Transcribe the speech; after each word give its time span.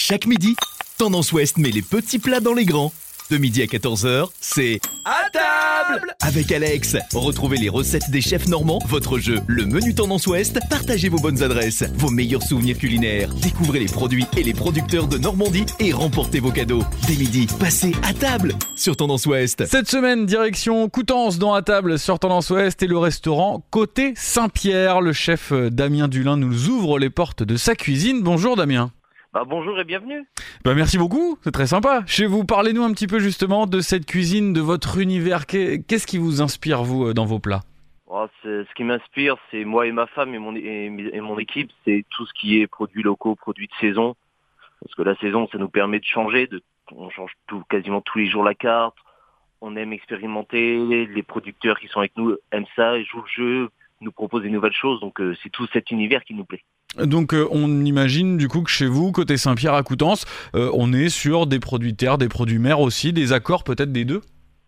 Chaque 0.00 0.26
midi, 0.26 0.54
Tendance 0.96 1.32
Ouest 1.32 1.58
met 1.58 1.72
les 1.72 1.82
petits 1.82 2.20
plats 2.20 2.38
dans 2.38 2.54
les 2.54 2.64
grands. 2.64 2.92
De 3.32 3.36
midi 3.36 3.62
à 3.62 3.66
14h, 3.66 4.28
c'est 4.40 4.80
À 5.04 5.28
table 5.32 6.14
avec 6.20 6.52
Alex. 6.52 6.96
Retrouvez 7.12 7.56
les 7.56 7.68
recettes 7.68 8.08
des 8.08 8.20
chefs 8.20 8.46
normands, 8.46 8.78
votre 8.86 9.18
jeu, 9.18 9.40
le 9.48 9.66
menu 9.66 9.96
Tendance 9.96 10.28
Ouest, 10.28 10.60
partagez 10.70 11.08
vos 11.08 11.18
bonnes 11.18 11.42
adresses, 11.42 11.82
vos 11.94 12.10
meilleurs 12.10 12.44
souvenirs 12.44 12.78
culinaires, 12.78 13.34
découvrez 13.42 13.80
les 13.80 13.86
produits 13.86 14.24
et 14.36 14.44
les 14.44 14.54
producteurs 14.54 15.08
de 15.08 15.18
Normandie 15.18 15.66
et 15.80 15.92
remportez 15.92 16.38
vos 16.38 16.52
cadeaux. 16.52 16.84
Dès 17.08 17.16
midi, 17.16 17.48
passez 17.58 17.90
à 18.04 18.14
table 18.14 18.54
sur 18.76 18.96
Tendance 18.96 19.26
Ouest. 19.26 19.66
Cette 19.66 19.90
semaine, 19.90 20.26
direction 20.26 20.88
Coutances 20.88 21.40
dans 21.40 21.54
à 21.54 21.62
table 21.62 21.98
sur 21.98 22.20
Tendance 22.20 22.50
Ouest 22.50 22.84
et 22.84 22.86
le 22.86 22.98
restaurant 22.98 23.64
Côté 23.70 24.12
Saint-Pierre. 24.14 25.00
Le 25.00 25.12
chef 25.12 25.50
euh, 25.50 25.70
Damien 25.70 26.06
Dulin 26.06 26.36
nous 26.36 26.68
ouvre 26.68 27.00
les 27.00 27.10
portes 27.10 27.42
de 27.42 27.56
sa 27.56 27.74
cuisine. 27.74 28.22
Bonjour 28.22 28.54
Damien. 28.54 28.92
Bah, 29.32 29.44
bonjour 29.46 29.78
et 29.78 29.84
bienvenue. 29.84 30.24
Bah, 30.64 30.74
merci 30.74 30.96
beaucoup, 30.96 31.38
c'est 31.42 31.50
très 31.52 31.66
sympa. 31.66 32.02
Chez 32.06 32.26
vous, 32.26 32.44
parlez-nous 32.44 32.82
un 32.82 32.92
petit 32.92 33.06
peu 33.06 33.18
justement 33.18 33.66
de 33.66 33.80
cette 33.80 34.06
cuisine, 34.06 34.52
de 34.52 34.60
votre 34.60 34.98
univers. 34.98 35.46
Qu'est- 35.46 35.86
Qu'est-ce 35.86 36.06
qui 36.06 36.18
vous 36.18 36.40
inspire, 36.40 36.82
vous, 36.82 37.08
euh, 37.08 37.14
dans 37.14 37.26
vos 37.26 37.38
plats? 37.38 37.60
Oh, 38.06 38.26
ce 38.42 38.64
qui 38.74 38.84
m'inspire, 38.84 39.36
c'est 39.50 39.64
moi 39.66 39.86
et 39.86 39.92
ma 39.92 40.06
femme 40.06 40.34
et 40.34 40.38
mon, 40.38 40.56
et, 40.56 40.90
et 41.12 41.20
mon 41.20 41.38
équipe, 41.38 41.70
c'est 41.84 42.06
tout 42.10 42.24
ce 42.24 42.32
qui 42.40 42.58
est 42.58 42.66
produits 42.66 43.02
locaux, 43.02 43.34
produits 43.34 43.66
de 43.66 43.74
saison. 43.86 44.16
Parce 44.82 44.94
que 44.94 45.02
la 45.02 45.14
saison, 45.16 45.46
ça 45.52 45.58
nous 45.58 45.68
permet 45.68 45.98
de 46.00 46.04
changer. 46.06 46.46
De, 46.46 46.62
on 46.92 47.10
change 47.10 47.32
tout, 47.46 47.62
quasiment 47.68 48.00
tous 48.00 48.16
les 48.18 48.26
jours 48.30 48.42
la 48.44 48.54
carte. 48.54 48.96
On 49.60 49.76
aime 49.76 49.92
expérimenter. 49.92 50.78
Les 51.06 51.22
producteurs 51.22 51.78
qui 51.78 51.88
sont 51.88 51.98
avec 51.98 52.16
nous 52.16 52.34
aiment 52.50 52.64
ça, 52.76 52.98
jouent 53.02 53.22
le 53.22 53.28
jeu, 53.44 53.68
nous 54.00 54.12
proposent 54.12 54.42
des 54.44 54.50
nouvelles 54.50 54.72
choses. 54.72 55.00
Donc 55.00 55.20
euh, 55.20 55.36
c'est 55.42 55.50
tout 55.50 55.66
cet 55.72 55.90
univers 55.90 56.24
qui 56.24 56.32
nous 56.32 56.46
plaît. 56.46 56.64
Donc, 56.96 57.34
euh, 57.34 57.46
on 57.50 57.84
imagine 57.84 58.38
du 58.38 58.48
coup 58.48 58.62
que 58.62 58.70
chez 58.70 58.86
vous, 58.86 59.12
côté 59.12 59.36
Saint-Pierre 59.36 59.74
à 59.74 59.82
Coutances, 59.82 60.24
euh, 60.54 60.70
on 60.72 60.92
est 60.92 61.10
sur 61.10 61.46
des 61.46 61.60
produits 61.60 61.94
terre, 61.94 62.16
des 62.16 62.28
produits 62.28 62.58
mer 62.58 62.80
aussi, 62.80 63.12
des 63.12 63.32
accords 63.32 63.62
peut-être 63.62 63.92
des 63.92 64.04
deux? 64.04 64.22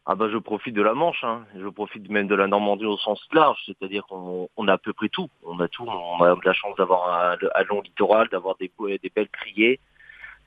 Ah 0.07 0.15
bah 0.15 0.29
je 0.31 0.39
profite 0.39 0.75
de 0.75 0.83
la 0.83 0.93
Manche, 0.93 1.23
hein. 1.23 1.45
je 1.57 1.69
profite 1.69 2.09
même 2.11 2.27
de 2.27 2.35
la 2.35 2.47
Normandie 2.47 2.85
au 2.85 2.97
sens 2.99 3.21
large, 3.33 3.59
c'est-à-dire 3.65 4.05
qu'on 4.07 4.49
on 4.57 4.69
a 4.69 4.73
à 4.73 4.79
peu 4.79 4.93
près 4.93 5.09
tout. 5.09 5.29
On 5.45 5.61
a 5.61 5.69
tout, 5.69 5.85
on 5.87 6.23
a 6.23 6.37
la 6.45 6.53
chance 6.53 6.75
d'avoir 6.77 7.33
un, 7.33 7.65
long 7.69 7.81
littoral, 7.81 8.29
d'avoir 8.29 8.57
des, 8.59 8.71
belles 9.15 9.29
criées, 9.29 9.79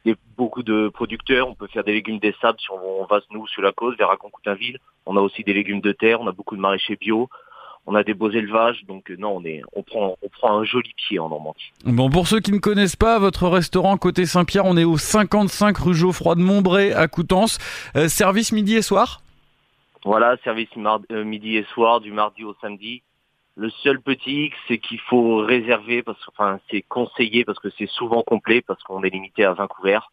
des, 0.05 0.15
beaucoup 0.37 0.63
de 0.63 0.89
producteurs. 0.89 1.47
On 1.47 1.55
peut 1.55 1.67
faire 1.67 1.83
des 1.83 1.93
légumes 1.93 2.19
des 2.19 2.35
sables 2.41 2.59
si 2.59 2.69
on, 2.71 3.01
on 3.01 3.05
va 3.05 3.21
nous 3.31 3.47
sur 3.47 3.61
la 3.61 3.71
côte 3.71 3.97
vers 3.97 4.09
Raconcoutainville. 4.09 4.79
On 5.05 5.17
a 5.17 5.21
aussi 5.21 5.43
des 5.43 5.53
légumes 5.53 5.81
de 5.81 5.91
terre, 5.91 6.19
on 6.19 6.27
a 6.27 6.33
beaucoup 6.33 6.55
de 6.55 6.61
maraîchers 6.61 6.97
bio. 6.97 7.29
On 7.85 7.95
a 7.95 8.03
des 8.03 8.13
beaux 8.13 8.31
élevages, 8.31 8.85
donc 8.87 9.11
euh, 9.11 9.17
non, 9.17 9.37
on 9.37 9.43
est, 9.43 9.61
on 9.73 9.83
prend, 9.83 10.15
on 10.21 10.29
prend 10.29 10.57
un 10.57 10.63
joli 10.63 10.93
pied 10.95 11.19
en 11.19 11.29
Normandie. 11.29 11.71
Bon, 11.83 12.09
pour 12.09 12.27
ceux 12.27 12.39
qui 12.39 12.53
ne 12.53 12.59
connaissent 12.59 12.95
pas 12.95 13.19
votre 13.19 13.47
restaurant 13.49 13.97
côté 13.97 14.25
Saint-Pierre, 14.25 14.65
on 14.65 14.77
est 14.77 14.85
au 14.85 14.97
55 14.97 15.77
rue 15.77 15.93
Geoffroy 15.93 16.35
de 16.35 16.41
Montbray 16.41 16.93
à 16.93 17.07
Coutances. 17.09 17.59
Euh, 17.97 18.07
service 18.07 18.53
midi 18.53 18.75
et 18.75 18.81
soir? 18.81 19.21
Voilà, 20.05 20.37
service 20.43 20.69
euh, 21.11 21.23
midi 21.25 21.57
et 21.57 21.65
soir, 21.73 21.99
du 21.99 22.11
mardi 22.11 22.45
au 22.45 22.55
samedi. 22.61 23.01
Le 23.55 23.69
seul 23.69 24.01
petit 24.01 24.45
hic, 24.45 24.53
c'est 24.67 24.77
qu'il 24.77 24.99
faut 24.99 25.37
réserver, 25.37 26.03
parce 26.03 26.19
que, 26.19 26.31
enfin, 26.31 26.59
c'est 26.71 26.81
conseillé 26.81 27.45
parce 27.45 27.59
que 27.59 27.69
c'est 27.77 27.89
souvent 27.89 28.23
complet, 28.23 28.61
parce 28.61 28.81
qu'on 28.83 29.03
est 29.03 29.09
limité 29.09 29.43
à 29.43 29.53
20 29.53 29.67
couverts. 29.67 30.11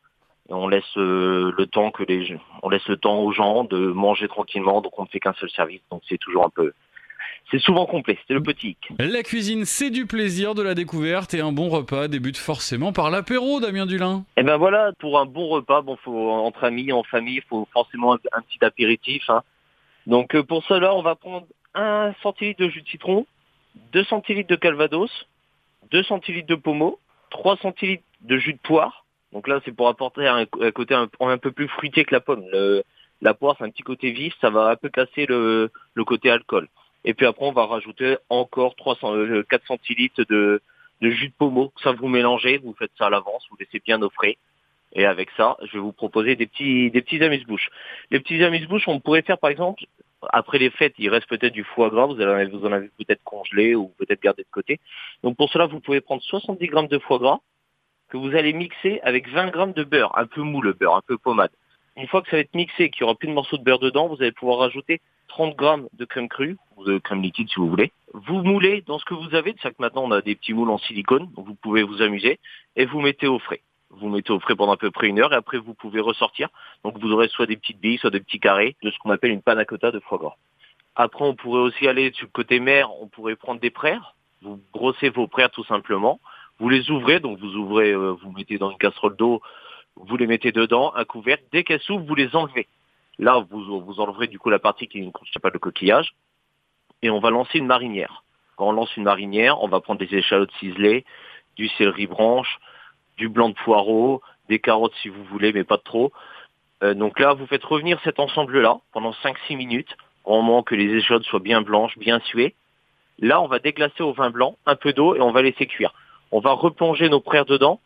Et 0.48 0.52
on 0.52 0.66
laisse 0.66 0.96
euh, 0.96 1.52
le 1.56 1.66
temps 1.66 1.92
que 1.92 2.02
les, 2.02 2.36
on 2.62 2.68
laisse 2.68 2.86
le 2.88 2.96
temps 2.96 3.20
aux 3.20 3.32
gens 3.32 3.62
de 3.62 3.78
manger 3.78 4.26
tranquillement, 4.26 4.80
donc 4.80 4.98
on 4.98 5.04
ne 5.04 5.08
fait 5.08 5.20
qu'un 5.20 5.32
seul 5.34 5.50
service, 5.50 5.80
donc 5.92 6.02
c'est 6.08 6.18
toujours 6.18 6.44
un 6.44 6.50
peu, 6.50 6.72
c'est 7.50 7.58
souvent 7.60 7.86
complet, 7.86 8.19
c'est 8.27 8.34
le 8.34 8.42
petit 8.42 8.70
hic. 8.70 8.88
La 8.98 9.22
cuisine, 9.22 9.64
c'est 9.64 9.91
du 9.91 10.06
plaisir, 10.06 10.55
de 10.55 10.62
la 10.62 10.74
découverte 10.74 11.34
et 11.34 11.41
un 11.41 11.52
bon 11.52 11.69
repas 11.69 12.08
débute 12.08 12.36
forcément 12.36 12.92
par 12.92 13.10
l'apéro, 13.10 13.60
Damien 13.60 13.86
Dulin. 13.86 14.24
Et 14.36 14.42
ben 14.42 14.56
voilà, 14.56 14.92
pour 14.98 15.19
un 15.19 15.27
bon 15.27 15.48
repas, 15.48 15.82
bon, 15.82 15.97
faut 15.97 16.30
entre 16.30 16.64
amis, 16.64 16.92
en 16.92 17.02
famille, 17.02 17.36
il 17.36 17.42
faut 17.48 17.66
forcément 17.72 18.14
un, 18.14 18.19
un 18.32 18.41
petit 18.42 18.64
apéritif. 18.64 19.28
hein. 19.30 19.42
Donc 20.06 20.34
euh, 20.34 20.42
pour 20.42 20.64
cela, 20.64 20.94
on 20.94 21.02
va 21.02 21.14
prendre 21.16 21.47
un 21.75 22.12
centilitre 22.22 22.62
de 22.64 22.69
jus 22.69 22.82
de 22.82 22.88
citron, 22.88 23.26
2 23.93 24.04
centilitres 24.04 24.48
de 24.50 24.56
calvados, 24.56 25.10
2 25.91 26.03
centilitres 26.04 26.48
de 26.48 26.54
pommeau, 26.56 26.98
3 27.31 27.56
centilitres 27.59 28.03
de 28.22 28.37
jus 28.38 28.54
de 28.54 28.59
poire. 28.59 29.04
Donc 29.32 29.47
là, 29.47 29.60
c'est 29.64 29.72
pour 29.72 29.88
apporter 29.88 30.26
un, 30.26 30.47
un 30.60 30.70
côté 30.72 30.94
un, 30.94 31.09
un 31.20 31.38
peu 31.38 31.53
plus 31.53 31.69
fruité 31.69 32.04
que 32.04 32.14
la 32.14 32.20
pomme. 32.20 32.44
Le- 32.53 32.82
la 33.22 33.34
poire, 33.34 33.54
c'est 33.59 33.64
un 33.64 33.70
petit 33.70 33.82
côté 33.82 34.10
vif, 34.12 34.34
ça 34.41 34.48
va 34.50 34.70
un 34.70 34.76
peu 34.76 34.88
casser 34.88 35.26
le, 35.26 35.70
le 35.94 36.04
côté 36.04 36.31
alcool. 36.31 36.69
Et 37.05 37.15
puis 37.15 37.27
après, 37.27 37.47
on 37.47 37.53
va 37.53 37.66
rajouter 37.66 38.16
encore 38.28 38.77
300, 38.77 39.15
euh, 39.15 39.43
4 39.49 39.66
centilitres 39.66 40.25
de, 40.28 40.61
jus 41.00 41.28
de 41.28 41.34
pommeau. 41.37 41.72
Ça, 41.83 41.93
vous 41.93 42.09
mélangez, 42.09 42.59
vous 42.59 42.75
faites 42.78 42.93
ça 42.99 43.06
à 43.06 43.11
l'avance, 43.11 43.47
vous 43.50 43.56
laissez 43.59 43.81
bien 43.81 44.00
au 44.03 44.11
frais. 44.11 44.37
Et 44.93 45.06
avec 45.06 45.31
ça, 45.37 45.56
je 45.62 45.75
vais 45.75 45.78
vous 45.78 45.93
proposer 45.93 46.37
des 46.37 46.47
petits, 46.47 46.91
des 46.91 47.00
petits 47.00 47.22
amuse-bouches. 47.22 47.71
Les 48.11 48.21
petits 48.21 48.43
amuse-bouches, 48.43 48.88
on 48.88 49.00
pourrait 49.00 49.22
faire 49.22 49.38
par 49.38 49.50
exemple, 49.50 49.84
après 50.28 50.59
les 50.59 50.71
fêtes, 50.71 50.94
il 50.99 51.09
reste 51.09 51.28
peut-être 51.28 51.53
du 51.53 51.65
foie 51.65 51.91
gras, 51.91 52.06
vous, 52.06 52.21
allez, 52.21 52.47
vous 52.47 52.66
en 52.66 52.72
avez 52.72 52.91
peut-être 52.99 53.22
congelé 53.25 53.75
ou 53.75 53.88
peut-être 53.99 54.21
gardé 54.21 54.43
de 54.43 54.49
côté. 54.50 54.81
Donc 55.22 55.37
pour 55.37 55.50
cela, 55.50 55.67
vous 55.67 55.81
pouvez 55.81 56.00
prendre 56.00 56.22
70 56.22 56.67
grammes 56.67 56.88
de 56.88 56.99
foie 56.99 57.19
gras 57.19 57.38
que 58.09 58.17
vous 58.17 58.34
allez 58.34 58.53
mixer 58.53 59.00
avec 59.03 59.28
20 59.28 59.50
grammes 59.50 59.72
de 59.72 59.84
beurre, 59.84 60.19
un 60.19 60.27
peu 60.27 60.43
mou 60.43 60.61
le 60.61 60.72
beurre, 60.72 60.97
un 60.97 61.03
peu 61.06 61.17
pommade. 61.17 61.53
Une 62.00 62.09
fois 62.09 62.22
que 62.22 62.31
ça 62.31 62.37
va 62.37 62.41
être 62.41 62.55
mixé, 62.55 62.88
qu'il 62.88 63.05
n'y 63.05 63.11
aura 63.11 63.15
plus 63.15 63.28
de 63.28 63.34
morceaux 63.34 63.59
de 63.59 63.62
beurre 63.62 63.78
dedans, 63.78 64.09
vous 64.09 64.22
allez 64.22 64.33
pouvoir 64.33 64.61
rajouter 64.61 65.03
30 65.28 65.55
grammes 65.55 65.87
de 65.93 66.06
crème 66.06 66.28
crue 66.28 66.56
ou 66.77 66.84
de 66.84 66.97
crème 66.97 67.21
liquide 67.21 67.50
si 67.50 67.56
vous 67.56 67.69
voulez. 67.69 67.93
Vous 68.15 68.43
moulez 68.43 68.83
dans 68.87 68.99
ce 68.99 69.05
que 69.05 69.12
vous 69.12 69.34
avez, 69.34 69.53
c'est 69.56 69.65
ça 69.65 69.71
que 69.71 69.77
maintenant 69.81 70.05
on 70.05 70.11
a 70.11 70.22
des 70.22 70.34
petits 70.34 70.55
moules 70.55 70.71
en 70.71 70.78
silicone, 70.78 71.31
donc 71.37 71.47
vous 71.47 71.55
pouvez 71.55 71.83
vous 71.83 72.00
amuser, 72.00 72.38
et 72.75 72.87
vous 72.87 73.03
mettez 73.03 73.27
au 73.27 73.38
frais. 73.38 73.61
Vous 73.91 74.09
mettez 74.09 74.33
au 74.33 74.41
frais 74.41 74.56
pendant 74.56 74.72
à 74.72 74.77
peu 74.78 74.91
près 74.91 75.09
une 75.09 75.21
heure 75.21 75.34
et 75.34 75.37
après 75.37 75.59
vous 75.59 75.75
pouvez 75.75 76.00
ressortir. 76.00 76.49
Donc 76.84 76.99
vous 76.99 77.12
aurez 77.12 77.28
soit 77.28 77.44
des 77.44 77.56
petites 77.56 77.81
billes, 77.81 77.99
soit 77.99 78.11
des 78.11 78.21
petits 78.21 78.41
carrés 78.41 78.77
de 78.82 78.91
ce 78.91 78.99
qu'on 78.99 79.11
appelle 79.11 79.32
une 79.32 79.43
panna 79.43 79.67
cotta 79.67 79.91
de 79.91 80.00
foie 80.00 80.17
gras. 80.17 80.37
Après 80.97 81.25
on 81.25 81.34
pourrait 81.34 81.61
aussi 81.61 81.87
aller 81.87 82.12
sur 82.15 82.27
le 82.27 82.32
côté 82.32 82.61
mer, 82.61 82.91
on 83.03 83.09
pourrait 83.09 83.37
prendre 83.37 83.61
des 83.61 83.71
praires. 83.71 84.15
Vous 84.41 84.59
brossez 84.72 85.11
vos 85.11 85.27
praires 85.27 85.50
tout 85.50 85.65
simplement. 85.65 86.19
Vous 86.61 86.71
les 86.71 86.91
ouvrez, 86.91 87.21
donc 87.21 87.38
vous 87.38 87.56
ouvrez, 87.56 87.91
euh, 87.91 88.12
vous 88.22 88.32
mettez 88.32 88.56
dans 88.59 88.71
une 88.71 88.78
casserole 88.78 89.17
d'eau, 89.17 89.43
vous 90.06 90.16
les 90.16 90.27
mettez 90.27 90.53
dedans, 90.53 90.93
un 90.94 91.05
couvercle. 91.05 91.44
Dès 91.53 91.65
qu'elles 91.65 91.81
s'ouvrent, 91.81 92.05
vous 92.05 92.15
les 92.15 92.34
enlevez. 92.34 92.66
Là, 93.19 93.44
vous, 93.50 93.81
vous 93.81 94.00
enleverez 94.00 94.27
du 94.27 94.38
coup 94.38 94.50
la 94.50 94.59
partie 94.59 94.88
qui 94.88 95.00
ne 95.03 95.11
contient 95.11 95.41
pas 95.43 95.50
de 95.50 95.59
coquillage. 95.59 96.15
Et 97.03 97.11
on 97.11 97.21
va 97.21 97.31
lancer 97.31 97.59
une 97.59 97.66
marinière. 97.66 98.25
Quand 98.56 98.69
on 98.69 98.72
lance 98.72 98.94
une 98.97 99.05
marinière, 99.05 99.62
on 99.62 99.69
va 99.69 99.81
prendre 99.81 100.00
des 100.00 100.15
échalotes 100.15 100.53
ciselées, 100.59 101.05
du 101.56 101.69
céleri 101.69 102.06
branche, 102.06 102.59
du 103.16 103.28
blanc 103.28 103.49
de 103.50 103.55
poireau, 103.55 104.22
des 104.49 104.59
carottes 104.59 104.94
si 105.03 105.09
vous 105.09 105.25
voulez, 105.25 105.53
mais 105.53 105.65
pas 105.65 105.78
trop. 105.78 106.12
Euh, 106.82 106.94
donc 106.94 107.19
là, 107.21 107.34
vous 107.34 107.47
faites 107.47 107.65
revenir 107.65 108.00
cet 108.05 108.19
ensemble-là 108.19 108.78
pendant 108.93 109.12
5-6 109.12 109.56
minutes, 109.56 109.97
au 110.25 110.37
moment 110.37 110.62
que 110.62 110.75
les 110.75 110.94
échalotes 110.94 111.25
soient 111.25 111.41
bien 111.41 111.62
blanches, 111.62 111.97
bien 111.99 112.21
suées. 112.21 112.55
Là, 113.19 113.41
on 113.41 113.47
va 113.47 113.59
déglacer 113.59 114.03
au 114.03 114.12
vin 114.12 114.31
blanc, 114.31 114.56
un 114.67 114.77
peu 114.77 114.93
d'eau 114.93 115.15
et 115.15 115.21
on 115.21 115.32
va 115.32 115.43
laisser 115.43 115.67
cuire. 115.67 115.93
On 116.32 116.41
va 116.41 116.53
replonger 116.53 117.09
nos 117.09 117.21
praires 117.21 117.44
dedans. 117.44 117.81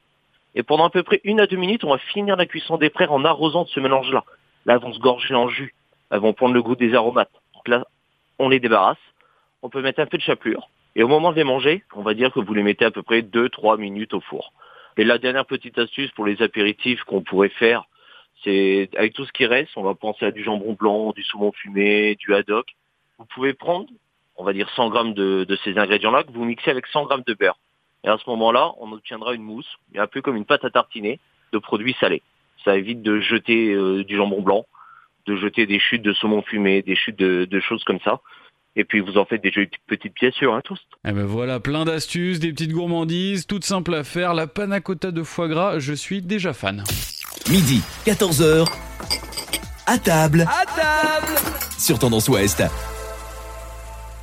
Et 0.55 0.63
pendant 0.63 0.85
à 0.85 0.91
peu 0.91 1.03
près 1.03 1.21
une 1.25 1.41
à 1.41 1.47
deux 1.47 1.57
minutes, 1.57 1.85
on 1.85 1.91
va 1.91 1.99
finir 1.99 2.37
la 2.37 2.47
cuisson 2.47 2.77
des 2.77 2.91
praires 2.91 3.13
en 3.13 3.25
arrosant 3.25 3.65
de 3.65 3.69
ce 3.69 3.81
mélange-là. 3.81 4.25
Là, 4.67 4.75
elles 4.75 4.81
vont 4.81 4.93
se 4.93 5.01
gorger 5.01 5.35
en 5.35 5.49
jus. 5.49 5.75
Elles 6.11 6.21
vont 6.21 6.33
prendre 6.33 6.55
le 6.55 6.63
goût 6.63 6.77
des 6.77 6.95
aromates. 6.95 7.33
Donc 7.55 7.69
là, 7.69 7.85
on 8.39 8.49
les 8.49 8.61
débarrasse. 8.61 8.99
On 9.63 9.69
peut 9.69 9.83
mettre 9.83 10.01
un 10.01 10.07
peu 10.07 10.17
de 10.17 10.23
chapelure. 10.23 10.69
Et 10.97 11.03
au 11.03 11.09
moment 11.09 11.33
de 11.33 11.37
les 11.37 11.45
manger, 11.45 11.83
on 11.95 12.03
va 12.03 12.15
dire 12.15 12.33
que 12.33 12.41
vous 12.41 12.55
les 12.55 12.63
mettez 12.63 12.85
à 12.85 12.91
peu 12.91 13.03
près 13.03 13.23
2-3 13.23 13.79
minutes 13.79 14.15
au 14.15 14.21
four. 14.21 14.53
Et 14.97 15.05
la 15.05 15.19
dernière 15.19 15.45
petite 15.45 15.77
astuce 15.79 16.11
pour 16.13 16.25
les 16.25 16.41
apéritifs 16.41 17.03
qu'on 17.03 17.23
pourrait 17.23 17.49
faire, 17.49 17.85
c'est 18.45 18.91
avec 18.97 19.15
tout 19.15 19.25
ce 19.25 19.33
qui 19.33 19.47
reste, 19.47 19.73
on 19.77 19.83
va 19.83 19.95
penser 19.95 20.27
à 20.27 20.31
du 20.31 20.45
jambon 20.45 20.75
blanc, 20.75 21.13
du 21.13 21.25
saumon 21.25 21.51
fumé, 21.53 22.15
du 22.17 22.35
haddock. 22.35 22.67
Vous 23.19 23.25
pouvez 23.25 23.55
prendre, 23.55 23.89
on 24.37 24.45
va 24.45 24.53
dire 24.53 24.71
100 24.77 24.91
grammes 24.91 25.15
de, 25.15 25.45
de 25.49 25.57
ces 25.65 25.79
ingrédients-là, 25.79 26.23
que 26.23 26.33
vous 26.33 26.45
mixez 26.45 26.71
avec 26.71 26.87
100 26.87 27.07
grammes 27.07 27.25
de 27.27 27.35
beurre. 27.35 27.59
Et 28.05 28.09
à 28.09 28.19
ce 28.23 28.29
moment-là, 28.31 28.73
on 28.79 28.93
obtiendra 28.93 29.35
une 29.35 29.43
mousse, 29.43 29.69
un 29.97 30.07
peu 30.07 30.21
comme 30.21 30.37
une 30.37 30.45
pâte 30.45 30.65
à 30.65 30.71
tartiner, 30.71 31.19
de 31.53 31.59
produits 31.59 31.97
salés. 31.99 32.23
Ça 32.65 32.77
évite 32.77 33.03
de 33.03 33.21
jeter 33.21 33.73
euh, 33.73 34.05
du 34.05 34.17
jambon 34.17 34.43
blanc, 34.43 34.67
de 35.27 35.37
jeter 35.37 35.67
des 35.67 35.79
chutes 35.79 36.03
de 36.03 36.13
saumon 36.13 36.43
fumé, 36.43 36.83
des 36.83 36.97
chutes 36.97 37.19
de, 37.19 37.47
de 37.47 37.61
choses 37.61 37.83
comme 37.85 38.01
ça. 38.05 38.21
Et 38.77 38.85
puis 38.85 39.01
vous 39.01 39.17
en 39.19 39.25
faites 39.25 39.43
des 39.43 39.53
jolies 39.53 39.71
petites 39.87 40.15
pièces 40.15 40.35
sur 40.35 40.55
un 40.55 40.61
toast. 40.61 40.83
Eh 41.07 41.13
ben 41.13 41.25
voilà, 41.25 41.61
plein 41.61 41.85
d'astuces, 41.85 42.41
des 42.41 42.53
petites 42.53 42.73
gourmandises, 42.73 43.47
toutes 43.47 43.65
simples 43.65 43.95
à 43.95 44.05
faire. 44.05 44.35
La 44.35 44.47
panna 44.47 44.81
cotta 44.81 45.13
de 45.13 45.23
foie 45.23 45.49
gras, 45.49 45.79
je 45.79 45.93
suis 45.93 46.21
déjà 46.23 46.53
fan. 46.53 46.83
Midi, 47.51 47.83
14h, 48.05 48.67
à 49.87 49.99
table 49.99 50.47
À 50.49 50.65
table 50.67 51.35
sur 51.79 51.99
Tendance 51.99 52.29
Ouest. 52.29 52.65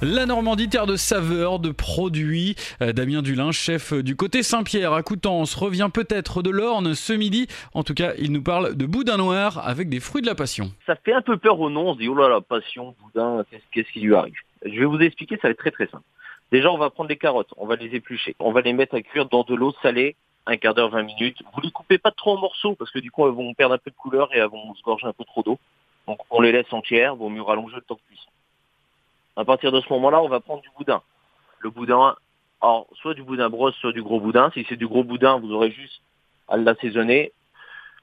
La 0.03 0.25
Normandie, 0.25 0.67
terre 0.67 0.87
de 0.87 0.95
saveurs, 0.95 1.59
de 1.59 1.69
produits. 1.69 2.55
Euh, 2.81 2.91
Damien 2.91 3.21
Dulin, 3.21 3.51
chef 3.51 3.93
du 3.93 4.15
côté 4.15 4.41
Saint-Pierre 4.41 4.93
à 4.93 5.03
Coutances, 5.03 5.53
revient 5.53 5.89
peut-être 5.93 6.41
de 6.41 6.49
l'Orne 6.49 6.95
ce 6.95 7.13
midi. 7.13 7.45
En 7.75 7.83
tout 7.83 7.93
cas, 7.93 8.13
il 8.17 8.31
nous 8.31 8.41
parle 8.41 8.73
de 8.73 8.87
boudin 8.87 9.17
noir 9.17 9.61
avec 9.63 9.89
des 9.89 9.99
fruits 9.99 10.23
de 10.23 10.27
la 10.27 10.33
passion. 10.33 10.71
Ça 10.87 10.95
fait 10.95 11.13
un 11.13 11.21
peu 11.21 11.37
peur 11.37 11.59
au 11.59 11.69
nom, 11.69 11.89
on 11.89 11.93
se 11.93 11.99
dit, 11.99 12.07
oh 12.07 12.15
là 12.15 12.29
là, 12.29 12.41
passion, 12.41 12.95
boudin, 12.99 13.45
qu'est-ce 13.71 13.91
qui 13.91 13.99
lui 13.99 14.15
arrive? 14.15 14.33
Je 14.65 14.79
vais 14.79 14.85
vous 14.85 14.97
expliquer, 14.97 15.35
ça 15.35 15.49
va 15.49 15.51
être 15.51 15.59
très 15.59 15.69
très 15.69 15.85
simple. 15.85 16.03
Déjà, 16.51 16.71
on 16.71 16.79
va 16.79 16.89
prendre 16.89 17.09
les 17.09 17.17
carottes, 17.17 17.53
on 17.57 17.67
va 17.67 17.75
les 17.75 17.95
éplucher, 17.95 18.35
on 18.39 18.51
va 18.51 18.61
les 18.61 18.73
mettre 18.73 18.95
à 18.95 19.01
cuire 19.01 19.27
dans 19.27 19.43
de 19.43 19.53
l'eau 19.53 19.71
salée, 19.83 20.15
un 20.47 20.57
quart 20.57 20.73
d'heure, 20.73 20.89
20 20.89 21.03
minutes. 21.03 21.43
Vous 21.53 21.61
les 21.61 21.69
coupez 21.69 21.99
pas 21.99 22.09
trop 22.09 22.35
en 22.35 22.39
morceaux 22.39 22.73
parce 22.73 22.89
que 22.89 22.97
du 22.97 23.11
coup 23.11 23.27
elles 23.27 23.35
vont 23.35 23.53
perdre 23.53 23.75
un 23.75 23.77
peu 23.77 23.91
de 23.91 23.95
couleur 23.95 24.33
et 24.33 24.39
elles 24.39 24.49
vont 24.49 24.73
se 24.73 24.81
gorger 24.81 25.05
un 25.05 25.13
peu 25.13 25.25
trop 25.25 25.43
d'eau. 25.43 25.59
Donc 26.07 26.17
on 26.31 26.41
les 26.41 26.51
laisse 26.51 26.73
entières, 26.73 27.15
vaut 27.15 27.29
mieux 27.29 27.43
rallonger 27.43 27.75
le 27.75 27.83
temps 27.83 27.93
de 27.93 28.07
cuisson. 28.07 28.31
À 29.35 29.45
partir 29.45 29.71
de 29.71 29.79
ce 29.81 29.91
moment-là, 29.93 30.21
on 30.21 30.27
va 30.27 30.39
prendre 30.39 30.61
du 30.61 30.69
boudin. 30.77 31.01
Le 31.59 31.69
boudin, 31.69 32.15
alors 32.61 32.87
soit 33.01 33.13
du 33.13 33.23
boudin 33.23 33.49
brosse, 33.49 33.75
soit 33.75 33.93
du 33.93 34.03
gros 34.03 34.19
boudin. 34.19 34.51
Si 34.53 34.65
c'est 34.67 34.75
du 34.75 34.87
gros 34.87 35.03
boudin, 35.03 35.39
vous 35.39 35.51
aurez 35.51 35.71
juste 35.71 36.01
à 36.47 36.57
l'assaisonner. 36.57 37.31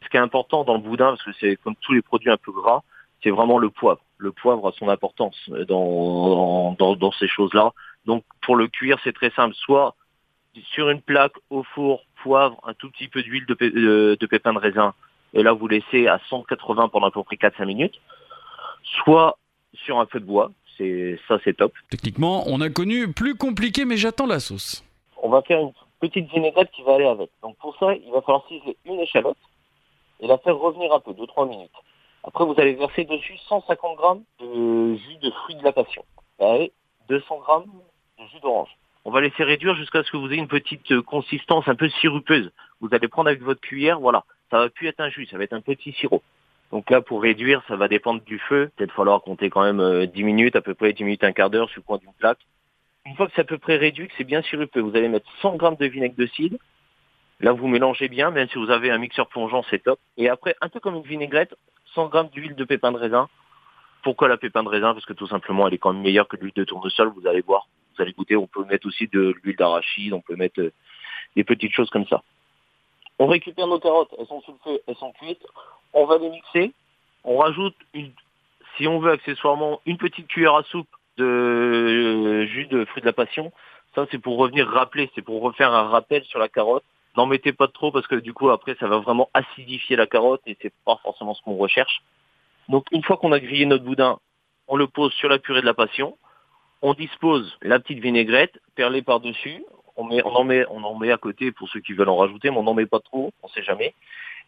Ce 0.02 0.08
qui 0.08 0.16
est 0.16 0.20
important 0.20 0.64
dans 0.64 0.74
le 0.74 0.80
boudin, 0.80 1.10
parce 1.10 1.24
que 1.24 1.32
c'est 1.40 1.56
comme 1.56 1.76
tous 1.76 1.92
les 1.92 2.02
produits 2.02 2.30
un 2.30 2.36
peu 2.36 2.52
gras, 2.52 2.82
c'est 3.22 3.30
vraiment 3.30 3.58
le 3.58 3.68
poivre. 3.68 4.00
Le 4.16 4.32
poivre 4.32 4.68
a 4.68 4.72
son 4.72 4.88
importance 4.88 5.36
dans, 5.68 6.72
dans, 6.78 6.96
dans 6.96 7.12
ces 7.12 7.28
choses-là. 7.28 7.72
Donc 8.06 8.24
pour 8.42 8.56
le 8.56 8.68
cuire, 8.68 8.98
c'est 9.04 9.12
très 9.12 9.30
simple. 9.30 9.54
Soit 9.54 9.94
sur 10.72 10.88
une 10.90 11.02
plaque 11.02 11.34
au 11.50 11.62
four, 11.62 12.04
poivre, 12.22 12.58
un 12.64 12.74
tout 12.74 12.90
petit 12.90 13.08
peu 13.08 13.22
d'huile 13.22 13.46
de, 13.46 14.16
de 14.18 14.26
pépins 14.26 14.52
de 14.52 14.58
raisin, 14.58 14.94
et 15.34 15.42
là 15.42 15.52
vous 15.52 15.68
laissez 15.68 16.08
à 16.08 16.20
180 16.30 16.88
pendant 16.88 17.08
à 17.08 17.10
peu 17.10 17.22
près 17.22 17.36
4-5 17.36 17.66
minutes. 17.66 18.00
Soit 18.82 19.36
sur 19.74 20.00
un 20.00 20.06
feu 20.06 20.20
de 20.20 20.24
bois, 20.24 20.50
c'est 20.78 21.18
ça 21.28 21.38
c'est 21.44 21.56
top. 21.56 21.72
Techniquement, 21.90 22.44
on 22.46 22.60
a 22.60 22.70
connu 22.70 23.12
plus 23.12 23.34
compliqué, 23.34 23.84
mais 23.84 23.96
j'attends 23.96 24.26
la 24.26 24.40
sauce. 24.40 24.84
On 25.22 25.28
va 25.28 25.42
faire 25.42 25.60
une 25.60 25.72
petite 26.00 26.30
vinaigrette 26.30 26.70
qui 26.70 26.82
va 26.82 26.94
aller 26.94 27.06
avec. 27.06 27.30
Donc 27.42 27.56
pour 27.58 27.76
ça, 27.78 27.94
il 27.94 28.10
va 28.10 28.22
falloir 28.22 28.46
ciseler 28.48 28.76
une 28.86 29.00
échalote 29.00 29.36
et 30.20 30.26
la 30.26 30.38
faire 30.38 30.56
revenir 30.56 30.92
un 30.92 31.00
peu, 31.00 31.12
2-3 31.12 31.48
minutes. 31.48 31.70
Après, 32.24 32.44
vous 32.44 32.54
allez 32.58 32.74
verser 32.74 33.04
dessus 33.04 33.36
150 33.48 33.96
grammes 33.96 34.22
de 34.40 34.94
jus 34.96 35.16
de 35.22 35.30
fruits 35.30 35.56
de 35.56 35.64
la 35.64 35.72
passion 35.72 36.04
et 36.40 36.72
200 37.08 37.38
grammes 37.38 37.66
de 38.18 38.24
jus 38.26 38.40
d'orange. 38.40 38.70
On 39.04 39.10
va 39.10 39.20
laisser 39.20 39.44
réduire 39.44 39.74
jusqu'à 39.76 40.02
ce 40.02 40.10
que 40.10 40.16
vous 40.16 40.26
ayez 40.26 40.40
une 40.40 40.48
petite 40.48 40.90
euh, 40.92 41.02
consistance 41.02 41.66
un 41.68 41.74
peu 41.74 41.88
sirupeuse. 41.88 42.52
Vous 42.80 42.88
allez 42.92 43.08
prendre 43.08 43.28
avec 43.28 43.42
votre 43.42 43.60
cuillère, 43.60 44.00
voilà, 44.00 44.24
ça 44.50 44.58
va 44.58 44.68
plus 44.68 44.88
être 44.88 45.00
un 45.00 45.08
jus, 45.08 45.26
ça 45.26 45.38
va 45.38 45.44
être 45.44 45.52
un 45.52 45.60
petit 45.60 45.92
sirop. 45.92 46.22
Donc 46.70 46.90
là, 46.90 47.00
pour 47.00 47.22
réduire, 47.22 47.62
ça 47.66 47.76
va 47.76 47.88
dépendre 47.88 48.22
du 48.22 48.38
feu. 48.38 48.70
Peut-être 48.76 48.92
falloir 48.92 49.22
compter 49.22 49.48
quand 49.48 49.62
même 49.62 49.80
euh, 49.80 50.06
10 50.06 50.22
minutes, 50.22 50.56
à 50.56 50.60
peu 50.60 50.74
près 50.74 50.92
10 50.92 51.04
minutes, 51.04 51.24
un 51.24 51.32
quart 51.32 51.50
d'heure 51.50 51.70
sur 51.70 51.80
le 51.80 51.84
coin 51.84 51.98
d'une 51.98 52.12
plaque. 52.12 52.40
Une 53.06 53.16
fois 53.16 53.26
que 53.26 53.32
c'est 53.34 53.40
à 53.40 53.44
peu 53.44 53.58
près 53.58 53.76
réduit, 53.76 54.08
que 54.08 54.14
c'est 54.18 54.24
bien 54.24 54.42
sirupeux, 54.42 54.80
vous 54.80 54.94
allez 54.94 55.08
mettre 55.08 55.26
100 55.40 55.56
grammes 55.56 55.76
de 55.76 55.86
vinaigre 55.86 56.14
de 56.16 56.26
cidre. 56.26 56.58
Là, 57.40 57.52
vous 57.52 57.68
mélangez 57.68 58.08
bien, 58.08 58.30
même 58.30 58.48
si 58.48 58.58
vous 58.58 58.70
avez 58.70 58.90
un 58.90 58.98
mixeur 58.98 59.28
plongeant, 59.28 59.64
c'est 59.70 59.82
top. 59.82 59.98
Et 60.16 60.28
après, 60.28 60.56
un 60.60 60.68
peu 60.68 60.80
comme 60.80 60.96
une 60.96 61.02
vinaigrette, 61.02 61.54
100 61.94 62.08
grammes 62.08 62.28
d'huile 62.28 62.54
de 62.54 62.64
pépin 62.64 62.92
de 62.92 62.98
raisin. 62.98 63.28
Pourquoi 64.02 64.28
la 64.28 64.36
pépin 64.36 64.62
de 64.62 64.68
raisin? 64.68 64.92
Parce 64.92 65.06
que 65.06 65.12
tout 65.12 65.28
simplement, 65.28 65.66
elle 65.66 65.74
est 65.74 65.78
quand 65.78 65.92
même 65.92 66.02
meilleure 66.02 66.28
que 66.28 66.36
l'huile 66.36 66.52
de 66.54 66.64
tournesol, 66.64 67.12
vous 67.14 67.26
allez 67.26 67.40
voir. 67.40 67.68
Vous 67.96 68.02
allez 68.02 68.12
goûter, 68.12 68.36
on 68.36 68.46
peut 68.46 68.64
mettre 68.64 68.86
aussi 68.86 69.08
de 69.08 69.34
l'huile 69.42 69.56
d'arachide, 69.56 70.12
on 70.12 70.20
peut 70.20 70.36
mettre 70.36 70.60
euh, 70.60 70.72
des 71.34 71.44
petites 71.44 71.72
choses 71.72 71.90
comme 71.90 72.06
ça. 72.06 72.22
On 73.18 73.26
récupère 73.26 73.66
nos 73.66 73.80
carottes, 73.80 74.14
elles 74.18 74.26
sont 74.26 74.40
sous 74.42 74.52
le 74.52 74.58
feu, 74.64 74.80
elles 74.86 74.96
sont 74.96 75.12
cuites. 75.12 75.44
On 75.92 76.04
va 76.06 76.18
les 76.18 76.30
mixer. 76.30 76.72
On 77.24 77.38
rajoute, 77.38 77.74
si 78.76 78.86
on 78.86 79.00
veut 79.00 79.10
accessoirement, 79.10 79.80
une 79.86 79.98
petite 79.98 80.28
cuillère 80.28 80.54
à 80.54 80.62
soupe 80.64 80.88
de 81.16 81.24
euh, 81.24 82.46
jus 82.46 82.66
de 82.66 82.84
fruits 82.84 83.02
de 83.02 83.06
la 83.06 83.12
passion. 83.12 83.52
Ça, 83.94 84.06
c'est 84.10 84.18
pour 84.18 84.38
revenir 84.38 84.68
rappeler, 84.68 85.10
c'est 85.14 85.22
pour 85.22 85.42
refaire 85.42 85.72
un 85.72 85.88
rappel 85.88 86.24
sur 86.24 86.38
la 86.38 86.48
carotte. 86.48 86.84
N'en 87.16 87.26
mettez 87.26 87.52
pas 87.52 87.66
trop 87.66 87.90
parce 87.90 88.06
que 88.06 88.14
du 88.14 88.32
coup, 88.32 88.50
après, 88.50 88.76
ça 88.78 88.86
va 88.86 88.98
vraiment 88.98 89.28
acidifier 89.34 89.96
la 89.96 90.06
carotte 90.06 90.42
et 90.46 90.56
c'est 90.62 90.72
pas 90.84 90.96
forcément 91.02 91.34
ce 91.34 91.42
qu'on 91.42 91.56
recherche. 91.56 92.02
Donc, 92.68 92.86
une 92.92 93.02
fois 93.02 93.16
qu'on 93.16 93.32
a 93.32 93.40
grillé 93.40 93.66
notre 93.66 93.84
boudin, 93.84 94.18
on 94.68 94.76
le 94.76 94.86
pose 94.86 95.12
sur 95.14 95.28
la 95.28 95.38
purée 95.38 95.62
de 95.62 95.66
la 95.66 95.74
passion. 95.74 96.16
On 96.82 96.94
dispose 96.94 97.56
la 97.62 97.80
petite 97.80 97.98
vinaigrette 97.98 98.60
perlée 98.76 99.02
par-dessus. 99.02 99.64
On, 100.00 100.34
en 100.34 100.44
met, 100.44 101.10
à 101.10 101.16
côté 101.16 101.50
pour 101.50 101.68
ceux 101.68 101.80
qui 101.80 101.92
veulent 101.92 102.08
en 102.08 102.16
rajouter, 102.16 102.50
mais 102.50 102.56
on 102.56 102.62
n'en 102.62 102.74
met 102.74 102.86
pas 102.86 103.00
trop, 103.00 103.32
on 103.42 103.48
sait 103.48 103.64
jamais. 103.64 103.94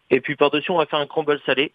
Et 0.09 0.21
puis 0.21 0.37
par-dessus, 0.37 0.71
on 0.71 0.79
va 0.79 0.87
faire 0.87 1.01
un 1.01 1.07
crumble 1.07 1.41
salé. 1.45 1.73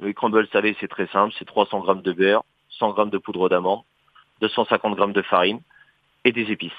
Le 0.00 0.12
crumble 0.12 0.46
salé, 0.48 0.76
c'est 0.78 0.88
très 0.88 1.08
simple, 1.08 1.34
c'est 1.36 1.44
300 1.44 1.80
grammes 1.80 2.02
de 2.02 2.12
beurre, 2.12 2.44
100 2.70 2.92
grammes 2.92 3.10
de 3.10 3.18
poudre 3.18 3.48
d'amande, 3.48 3.82
250 4.42 4.94
grammes 4.94 5.12
de 5.12 5.22
farine 5.22 5.60
et 6.24 6.30
des 6.30 6.52
épices. 6.52 6.72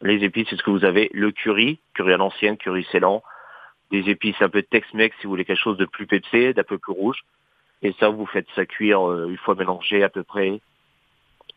Les 0.00 0.22
épices, 0.24 0.46
c'est 0.48 0.56
ce 0.56 0.62
que 0.62 0.70
vous 0.70 0.84
avez, 0.84 1.10
le 1.12 1.32
curry, 1.32 1.78
curry 1.94 2.12
à 2.12 2.16
l'ancienne, 2.16 2.56
curry 2.56 2.84
scellant, 2.84 3.22
des 3.90 4.08
épices 4.08 4.40
un 4.40 4.48
peu 4.48 4.62
Tex-Mex 4.62 5.16
si 5.16 5.24
vous 5.24 5.30
voulez 5.30 5.44
quelque 5.44 5.60
chose 5.60 5.76
de 5.76 5.86
plus 5.86 6.06
pépé, 6.06 6.54
d'un 6.54 6.62
peu 6.62 6.78
plus 6.78 6.92
rouge. 6.92 7.24
Et 7.82 7.94
ça, 7.98 8.10
vous 8.10 8.26
faites 8.26 8.46
ça 8.54 8.64
cuire 8.64 9.08
euh, 9.08 9.28
une 9.28 9.38
fois 9.38 9.54
mélangé 9.54 10.04
à 10.04 10.08
peu 10.08 10.22
près, 10.22 10.60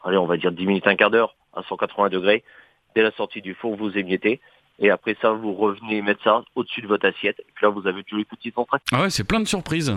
allez, 0.04 0.18
on 0.18 0.26
va 0.26 0.38
dire 0.38 0.52
10 0.52 0.66
minutes, 0.66 0.88
un 0.88 0.96
quart 0.96 1.12
d'heure 1.12 1.36
à 1.54 1.64
180 1.64 2.10
degrés. 2.10 2.44
Dès 2.96 3.02
la 3.02 3.12
sortie 3.12 3.42
du 3.42 3.54
four, 3.54 3.76
vous 3.76 3.98
émiettez. 3.98 4.40
Et 4.80 4.90
après 4.90 5.16
ça, 5.22 5.32
vous 5.32 5.54
revenez 5.54 6.02
mettre 6.02 6.24
ça 6.24 6.44
au-dessus 6.56 6.82
de 6.82 6.88
votre 6.88 7.06
assiette. 7.08 7.40
Et 7.40 7.46
puis 7.54 7.66
là, 7.66 7.70
vous 7.70 7.88
avez 7.88 8.04
tous 8.04 8.18
les 8.18 8.26
petits 8.26 8.52
entrées. 8.56 8.80
Ah 8.92 9.04
ouais, 9.04 9.10
c'est 9.10 9.24
plein 9.24 9.40
de 9.40 9.48
surprises. 9.48 9.94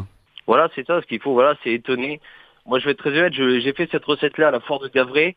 Voilà, 0.47 0.69
c'est 0.75 0.87
ça 0.87 1.01
ce 1.01 1.07
qu'il 1.07 1.21
faut. 1.21 1.33
Voilà, 1.33 1.57
c'est 1.65 1.73
étonné. 1.73 2.21
Moi, 2.67 2.79
je 2.79 2.85
vais 2.85 2.91
être 2.93 2.99
très 2.99 3.11
honnête, 3.11 3.33
j'ai 3.33 3.73
fait 3.73 3.89
cette 3.91 4.05
recette-là 4.05 4.49
à 4.49 4.51
la 4.51 4.61
foire 4.61 4.81
de 4.81 4.89
Gavray. 4.89 5.37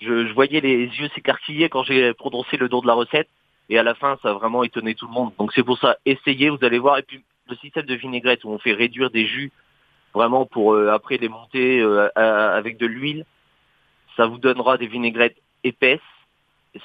Je, 0.00 0.26
je 0.26 0.32
voyais 0.32 0.60
les 0.60 0.84
yeux 0.86 1.08
s'écarquiller 1.14 1.68
quand 1.68 1.82
j'ai 1.82 2.14
prononcé 2.14 2.56
le 2.56 2.68
nom 2.68 2.80
de 2.80 2.86
la 2.86 2.94
recette. 2.94 3.28
Et 3.68 3.78
à 3.78 3.82
la 3.82 3.94
fin, 3.94 4.16
ça 4.22 4.30
a 4.30 4.32
vraiment 4.32 4.62
étonné 4.64 4.94
tout 4.94 5.06
le 5.06 5.12
monde. 5.12 5.32
Donc 5.38 5.52
c'est 5.54 5.62
pour 5.64 5.78
ça, 5.78 5.96
essayez, 6.06 6.50
vous 6.50 6.58
allez 6.62 6.78
voir. 6.78 6.98
Et 6.98 7.02
puis 7.02 7.22
le 7.50 7.56
système 7.56 7.84
de 7.84 7.94
vinaigrette 7.94 8.44
où 8.44 8.50
on 8.50 8.58
fait 8.58 8.72
réduire 8.72 9.10
des 9.10 9.26
jus 9.26 9.50
vraiment 10.14 10.46
pour 10.46 10.72
euh, 10.74 10.90
après 10.92 11.16
les 11.18 11.28
monter 11.28 11.80
euh, 11.80 12.08
à- 12.14 12.54
avec 12.54 12.78
de 12.78 12.86
l'huile, 12.86 13.24
ça 14.16 14.26
vous 14.26 14.38
donnera 14.38 14.78
des 14.78 14.86
vinaigrettes 14.86 15.36
épaisses 15.64 16.00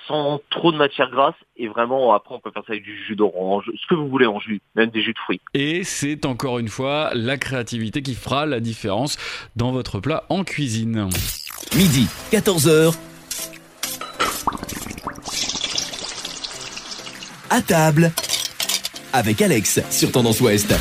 sans 0.07 0.41
trop 0.49 0.71
de 0.71 0.77
matière 0.77 1.09
grasse 1.09 1.35
et 1.57 1.67
vraiment 1.67 2.13
après 2.13 2.35
on 2.35 2.39
peut 2.39 2.51
faire 2.51 2.63
ça 2.65 2.73
avec 2.73 2.83
du 2.83 2.97
jus 3.05 3.15
d'orange, 3.15 3.69
ce 3.81 3.87
que 3.87 3.95
vous 3.95 4.07
voulez 4.07 4.25
en 4.25 4.39
jus, 4.39 4.61
même 4.75 4.89
des 4.89 5.01
jus 5.01 5.13
de 5.13 5.19
fruits. 5.19 5.41
Et 5.53 5.83
c'est 5.83 6.25
encore 6.25 6.59
une 6.59 6.67
fois 6.67 7.11
la 7.13 7.37
créativité 7.37 8.01
qui 8.01 8.15
fera 8.15 8.45
la 8.45 8.59
différence 8.59 9.17
dans 9.55 9.71
votre 9.71 9.99
plat 9.99 10.23
en 10.29 10.43
cuisine. 10.43 11.09
Midi, 11.75 12.07
14h. 12.31 12.95
À 17.49 17.61
table. 17.61 18.11
Avec 19.11 19.41
Alex 19.41 19.79
sur 19.91 20.11
Tendance 20.11 20.41
Ouest. 20.41 20.73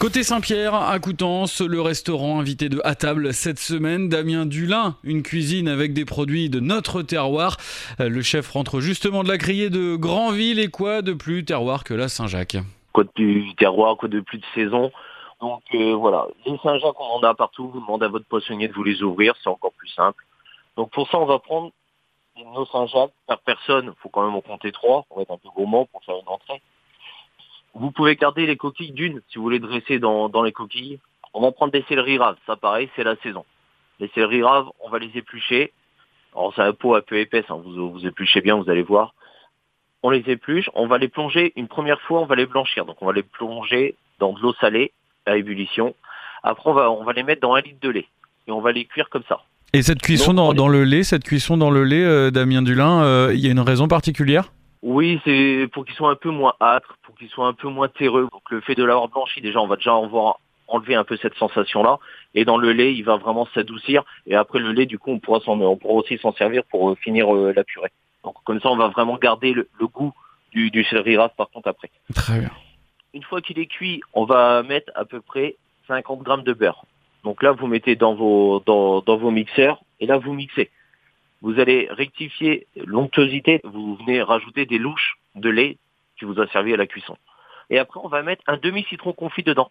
Côté 0.00 0.22
Saint-Pierre, 0.22 0.74
à 0.74 0.96
Coutances, 1.00 1.60
le 1.60 1.80
restaurant 1.80 2.38
invité 2.38 2.68
de 2.68 2.80
À 2.84 2.94
table 2.94 3.34
cette 3.34 3.58
semaine, 3.58 4.08
Damien 4.08 4.46
Dulin, 4.46 4.94
une 5.02 5.24
cuisine 5.24 5.66
avec 5.66 5.92
des 5.92 6.04
produits 6.04 6.48
de 6.48 6.60
notre 6.60 7.02
terroir. 7.02 7.56
Euh, 7.98 8.08
Le 8.08 8.22
chef 8.22 8.48
rentre 8.48 8.78
justement 8.78 9.24
de 9.24 9.28
la 9.28 9.38
criée 9.38 9.70
de 9.70 9.96
Granville 9.96 10.60
et 10.60 10.68
quoi 10.68 11.02
de 11.02 11.14
plus 11.14 11.44
terroir 11.44 11.82
que 11.82 11.94
la 11.94 12.08
Saint-Jacques 12.08 12.58
quoi 12.92 13.04
de 13.04 13.10
plus 13.10 13.54
terroir, 13.56 13.96
quoi 13.96 14.08
de 14.08 14.20
plus 14.20 14.38
de 14.38 14.44
saison. 14.54 14.90
Donc 15.40 15.62
euh, 15.74 15.94
voilà, 15.94 16.26
les 16.46 16.58
Saint-Jacques, 16.58 17.00
on 17.00 17.18
en 17.18 17.22
a 17.22 17.34
partout. 17.34 17.68
Vous 17.68 17.80
demandez 17.80 18.06
à 18.06 18.08
votre 18.08 18.26
poissonnier 18.26 18.68
de 18.68 18.72
vous 18.72 18.84
les 18.84 19.02
ouvrir, 19.02 19.34
c'est 19.42 19.50
encore 19.50 19.72
plus 19.72 19.88
simple. 19.88 20.24
Donc 20.76 20.90
pour 20.90 21.08
ça, 21.08 21.18
on 21.18 21.26
va 21.26 21.38
prendre 21.38 21.70
nos 22.54 22.66
Saint-Jacques 22.66 23.12
par 23.26 23.38
personne. 23.40 23.86
Il 23.86 24.00
faut 24.02 24.08
quand 24.08 24.24
même 24.24 24.34
en 24.34 24.40
compter 24.40 24.72
trois. 24.72 25.06
On 25.10 25.16
va 25.16 25.22
être 25.22 25.32
un 25.32 25.38
peu 25.38 25.48
gourmand 25.54 25.86
pour 25.86 26.04
faire 26.04 26.16
une 26.16 26.28
entrée. 26.28 26.60
Vous 27.74 27.90
pouvez 27.90 28.16
garder 28.16 28.46
les 28.46 28.56
coquilles 28.56 28.92
d'une 28.92 29.20
si 29.28 29.36
vous 29.38 29.42
voulez 29.44 29.58
dresser 29.60 29.98
dans, 29.98 30.28
dans 30.28 30.42
les 30.42 30.52
coquilles. 30.52 30.98
On 31.34 31.40
va 31.42 31.52
prendre 31.52 31.72
des 31.72 31.84
céleris 31.88 32.18
raves. 32.18 32.36
Ça, 32.46 32.56
pareil, 32.56 32.88
c'est 32.96 33.04
la 33.04 33.16
saison. 33.16 33.44
Les 34.00 34.08
céleris 34.14 34.42
raves, 34.42 34.66
on 34.84 34.88
va 34.90 34.98
les 34.98 35.10
éplucher. 35.14 35.72
Alors 36.34 36.52
c'est 36.54 36.62
un 36.62 36.72
pot 36.72 36.94
un 36.94 37.00
peu 37.00 37.18
épaisse. 37.18 37.44
hein. 37.50 37.60
Vous, 37.64 37.90
vous 37.90 38.06
épluchez 38.06 38.40
bien, 38.40 38.56
vous 38.56 38.70
allez 38.70 38.82
voir 38.82 39.14
on 40.04 40.10
les 40.10 40.22
épluche, 40.28 40.70
on 40.74 40.86
va 40.86 40.96
les 40.96 41.08
plonger 41.08 41.52
une 41.56 41.66
première 41.66 42.00
fois, 42.02 42.20
on 42.20 42.24
va 42.26 42.36
les 42.36 42.46
blanchir. 42.46 42.84
Donc 42.84 43.02
on 43.02 43.06
va 43.06 43.12
les 43.12 43.24
plonger 43.24 43.96
dans 44.20 44.32
de 44.32 44.38
l'eau 44.40 44.54
salée 44.60 44.92
à 45.26 45.36
ébullition. 45.36 45.92
Après 46.44 46.70
on 46.70 46.72
va 46.72 46.88
on 46.92 47.02
va 47.02 47.12
les 47.14 47.24
mettre 47.24 47.40
dans 47.42 47.54
un 47.54 47.60
litre 47.60 47.80
de 47.82 47.88
lait 47.88 48.06
et 48.46 48.52
on 48.52 48.60
va 48.60 48.70
les 48.70 48.84
cuire 48.84 49.08
comme 49.10 49.24
ça. 49.28 49.40
Et 49.72 49.82
cette 49.82 50.00
cuisson 50.00 50.32
Donc, 50.32 50.36
dans, 50.36 50.50
les- 50.52 50.56
dans 50.56 50.68
le 50.68 50.84
lait, 50.84 51.02
cette 51.02 51.24
cuisson 51.24 51.56
dans 51.56 51.70
le 51.72 51.82
lait, 51.82 52.04
euh, 52.04 52.30
Damien 52.30 52.62
Dulin, 52.62 53.02
euh, 53.02 53.32
il 53.34 53.40
y 53.40 53.48
a 53.48 53.50
une 53.50 53.58
raison 53.58 53.88
particulière? 53.88 54.52
Oui, 54.82 55.20
c'est 55.24 55.68
pour 55.72 55.84
qu'ils 55.84 55.94
soient 55.94 56.10
un 56.10 56.16
peu 56.16 56.30
moins 56.30 56.54
âtres, 56.60 56.96
pour 57.02 57.16
qu'ils 57.16 57.28
soient 57.28 57.46
un 57.46 57.52
peu 57.52 57.68
moins 57.68 57.88
terreux. 57.88 58.28
Donc 58.30 58.42
le 58.50 58.60
fait 58.60 58.74
de 58.74 58.84
l'avoir 58.84 59.08
blanchi, 59.08 59.40
déjà 59.40 59.60
on 59.60 59.66
va 59.66 59.76
déjà 59.76 59.94
avoir 59.94 60.38
enlever 60.68 60.94
un 60.94 61.04
peu 61.04 61.16
cette 61.16 61.34
sensation 61.34 61.82
là. 61.82 61.98
Et 62.34 62.44
dans 62.44 62.58
le 62.58 62.72
lait, 62.72 62.94
il 62.94 63.02
va 63.02 63.16
vraiment 63.16 63.48
s'adoucir. 63.54 64.04
Et 64.26 64.34
après 64.34 64.58
le 64.58 64.72
lait, 64.72 64.86
du 64.86 64.98
coup, 64.98 65.10
on 65.10 65.18
pourra 65.18 65.40
s'en 65.40 65.60
on 65.60 65.76
pourra 65.76 65.94
aussi 65.94 66.18
s'en 66.18 66.32
servir 66.32 66.62
pour 66.64 66.90
euh, 66.90 66.94
finir 66.94 67.34
euh, 67.34 67.52
la 67.54 67.64
purée. 67.64 67.90
Donc 68.22 68.36
comme 68.44 68.60
ça, 68.60 68.70
on 68.70 68.76
va 68.76 68.88
vraiment 68.88 69.16
garder 69.16 69.52
le, 69.52 69.68
le 69.80 69.86
goût 69.86 70.12
du, 70.52 70.70
du 70.70 70.84
céleri 70.84 71.16
rave 71.16 71.32
par 71.36 71.50
contre 71.50 71.68
après. 71.68 71.90
Très 72.14 72.38
bien. 72.38 72.50
Une 73.14 73.22
fois 73.22 73.40
qu'il 73.40 73.58
est 73.58 73.66
cuit, 73.66 74.02
on 74.12 74.24
va 74.24 74.62
mettre 74.62 74.92
à 74.94 75.04
peu 75.04 75.20
près 75.20 75.56
50 75.88 76.22
grammes 76.22 76.44
de 76.44 76.52
beurre. 76.52 76.84
Donc 77.24 77.42
là, 77.42 77.52
vous 77.52 77.66
mettez 77.66 77.96
dans 77.96 78.14
vos, 78.14 78.62
dans, 78.64 79.00
dans 79.00 79.16
vos 79.16 79.30
mixeurs 79.30 79.80
et 80.00 80.06
là, 80.06 80.18
vous 80.18 80.32
mixez. 80.32 80.70
Vous 81.40 81.60
allez 81.60 81.88
rectifier 81.90 82.66
l'onctuosité. 82.76 83.60
Vous 83.64 83.96
venez 83.96 84.22
rajouter 84.22 84.66
des 84.66 84.78
louches 84.78 85.18
de 85.34 85.48
lait 85.48 85.78
qui 86.18 86.24
vous 86.24 86.40
a 86.40 86.48
servi 86.48 86.74
à 86.74 86.76
la 86.76 86.86
cuisson. 86.86 87.16
Et 87.70 87.78
après, 87.78 88.00
on 88.02 88.08
va 88.08 88.22
mettre 88.22 88.42
un 88.46 88.56
demi-citron 88.56 89.12
confit 89.12 89.42
dedans. 89.42 89.70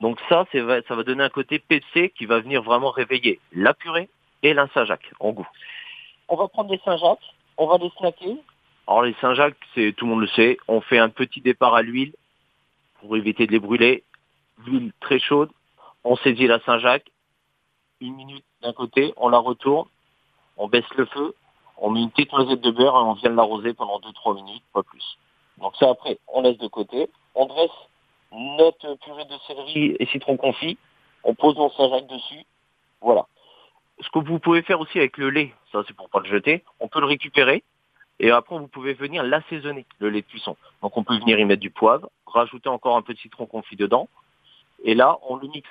Donc 0.00 0.18
ça, 0.28 0.46
ça 0.52 0.94
va 0.94 1.02
donner 1.02 1.22
un 1.22 1.28
côté 1.28 1.58
PC 1.58 2.10
qui 2.16 2.24
va 2.24 2.40
venir 2.40 2.62
vraiment 2.62 2.90
réveiller 2.90 3.38
la 3.52 3.74
purée 3.74 4.08
et 4.42 4.54
la 4.54 4.66
Saint-Jacques 4.68 5.12
en 5.20 5.32
goût. 5.32 5.48
On 6.28 6.36
va 6.36 6.48
prendre 6.48 6.70
les 6.70 6.80
Saint-Jacques, 6.84 7.34
on 7.58 7.66
va 7.66 7.76
les 7.76 7.90
snacker 7.98 8.36
Alors 8.86 9.02
les 9.02 9.14
Saint-Jacques, 9.20 9.56
c'est 9.74 9.92
tout 9.92 10.06
le 10.06 10.12
monde 10.12 10.20
le 10.22 10.28
sait, 10.28 10.56
on 10.68 10.80
fait 10.80 10.98
un 10.98 11.10
petit 11.10 11.42
départ 11.42 11.74
à 11.74 11.82
l'huile 11.82 12.14
pour 13.00 13.16
éviter 13.16 13.46
de 13.46 13.52
les 13.52 13.58
brûler. 13.58 14.04
L'huile 14.64 14.92
très 15.00 15.18
chaude, 15.18 15.50
on 16.04 16.16
saisit 16.16 16.46
la 16.46 16.60
Saint-Jacques, 16.60 17.10
une 18.00 18.14
minute 18.14 18.44
d'un 18.62 18.72
côté, 18.72 19.12
on 19.18 19.28
la 19.28 19.38
retourne, 19.38 19.88
on 20.60 20.68
baisse 20.68 20.88
le 20.94 21.06
feu, 21.06 21.34
on 21.78 21.90
met 21.90 22.02
une 22.02 22.10
petite 22.10 22.32
noisette 22.32 22.60
de 22.60 22.70
beurre 22.70 22.94
et 22.94 22.98
on 22.98 23.14
vient 23.14 23.30
l'arroser 23.30 23.72
pendant 23.72 23.98
2-3 23.98 24.34
minutes, 24.34 24.62
pas 24.74 24.82
plus. 24.82 25.18
Donc 25.56 25.74
ça 25.76 25.88
après, 25.88 26.18
on 26.28 26.42
laisse 26.42 26.58
de 26.58 26.68
côté, 26.68 27.08
on 27.34 27.46
dresse 27.46 27.70
notre 28.30 28.94
purée 28.96 29.24
de 29.24 29.36
céleri 29.46 29.96
et 29.98 30.06
citron 30.06 30.36
confit, 30.36 30.76
on 31.24 31.34
pose 31.34 31.56
mon 31.56 31.70
Saint-Jacques 31.70 32.08
dessus, 32.08 32.44
voilà. 33.00 33.26
Ce 34.00 34.08
que 34.10 34.18
vous 34.18 34.38
pouvez 34.38 34.62
faire 34.62 34.80
aussi 34.80 34.98
avec 34.98 35.16
le 35.16 35.30
lait, 35.30 35.54
ça 35.72 35.82
c'est 35.88 35.96
pour 35.96 36.10
pas 36.10 36.20
le 36.20 36.28
jeter, 36.28 36.62
on 36.78 36.88
peut 36.88 37.00
le 37.00 37.06
récupérer 37.06 37.64
et 38.18 38.30
après 38.30 38.58
vous 38.58 38.68
pouvez 38.68 38.92
venir 38.92 39.22
l'assaisonner, 39.22 39.86
le 39.98 40.10
lait 40.10 40.20
de 40.20 40.26
cuisson. 40.26 40.56
Donc 40.82 40.94
on 40.98 41.04
peut 41.04 41.18
venir 41.18 41.38
y 41.38 41.44
mettre 41.46 41.62
du 41.62 41.70
poivre, 41.70 42.10
rajouter 42.26 42.68
encore 42.68 42.98
un 42.98 43.02
peu 43.02 43.14
de 43.14 43.18
citron 43.18 43.46
confit 43.46 43.76
dedans 43.76 44.08
et 44.84 44.94
là 44.94 45.18
on 45.22 45.36
le 45.36 45.48
mixe. 45.48 45.70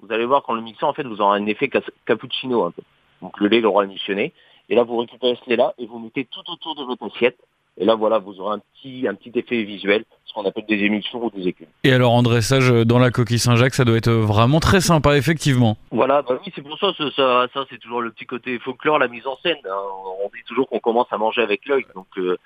Vous 0.00 0.12
allez 0.12 0.26
voir 0.26 0.44
qu'en 0.44 0.54
le 0.54 0.62
mixant 0.62 0.88
en 0.88 0.92
fait 0.92 1.02
vous 1.02 1.20
aurez 1.20 1.40
un 1.40 1.46
effet 1.46 1.68
cappuccino 2.06 2.64
un 2.64 2.70
peu. 2.70 2.82
Donc 3.22 3.38
le 3.40 3.48
lait 3.48 3.60
l'aura 3.60 3.84
émulsionné 3.84 4.32
et 4.68 4.74
là 4.74 4.82
vous 4.82 4.96
récupérez 4.96 5.38
ce 5.42 5.50
lait 5.50 5.56
là 5.56 5.74
et 5.78 5.86
vous 5.86 5.98
mettez 5.98 6.24
tout 6.24 6.50
autour 6.50 6.74
de 6.74 6.84
votre 6.84 7.06
assiette 7.06 7.38
et 7.80 7.84
là, 7.84 7.94
voilà, 7.94 8.18
vous 8.18 8.40
aurez 8.40 8.56
un 8.56 8.58
petit, 8.58 9.06
un 9.06 9.14
petit 9.14 9.30
effet 9.38 9.62
visuel, 9.62 10.04
ce 10.24 10.32
qu'on 10.34 10.44
appelle 10.44 10.66
des 10.66 10.84
émulsions 10.84 11.24
ou 11.24 11.30
des 11.30 11.46
écumes. 11.46 11.68
Et 11.84 11.92
alors, 11.92 12.12
en 12.12 12.24
dressage 12.24 12.70
dans 12.70 12.98
la 12.98 13.12
coquille 13.12 13.38
Saint-Jacques, 13.38 13.74
ça 13.74 13.84
doit 13.84 13.96
être 13.96 14.10
vraiment 14.10 14.58
très 14.58 14.80
sympa, 14.80 15.16
effectivement. 15.16 15.76
Voilà, 15.92 16.22
bah 16.22 16.40
oui, 16.44 16.52
c'est 16.54 16.62
pour 16.62 16.76
ça, 16.78 16.92
ça, 17.14 17.46
ça, 17.54 17.64
c'est 17.70 17.78
toujours 17.78 18.00
le 18.00 18.10
petit 18.10 18.26
côté 18.26 18.58
folklore, 18.58 18.98
la 18.98 19.06
mise 19.06 19.26
en 19.28 19.36
scène. 19.44 19.58
Hein. 19.64 19.80
On 20.24 20.28
dit 20.34 20.42
toujours 20.44 20.68
qu'on 20.68 20.80
commence 20.80 21.06
à 21.12 21.18
manger 21.18 21.40
avec 21.40 21.66
l'œil. 21.66 21.86
Donc, 21.94 22.08
euh, 22.16 22.36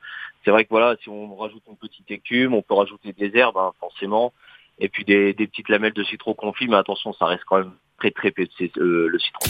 c'est 0.45 0.51
vrai 0.51 0.65
que 0.65 0.71
voilà, 0.71 0.97
si 1.03 1.09
on 1.09 1.35
rajoute 1.35 1.63
une 1.67 1.77
petite 1.77 2.11
écume, 2.11 2.53
on 2.53 2.61
peut 2.61 2.75
rajouter 2.75 3.15
des 3.15 3.35
herbes, 3.35 3.57
hein, 3.57 3.73
forcément, 3.81 4.35
et 4.79 4.91
puis 4.91 5.07
des, 5.07 5.33
des, 5.33 5.47
petites 5.47 5.71
lamelles 5.71 5.95
de 5.95 6.05
citron 6.05 6.35
confit, 6.35 6.69
mais 6.69 6.77
attention, 6.77 7.15
ça 7.15 7.25
reste 7.25 7.45
quand 7.47 7.57
même 7.57 7.73
très 7.99 8.11
très 8.11 8.29
épais, 8.29 8.49
euh, 8.77 9.09
le 9.09 9.19
citron. 9.19 9.49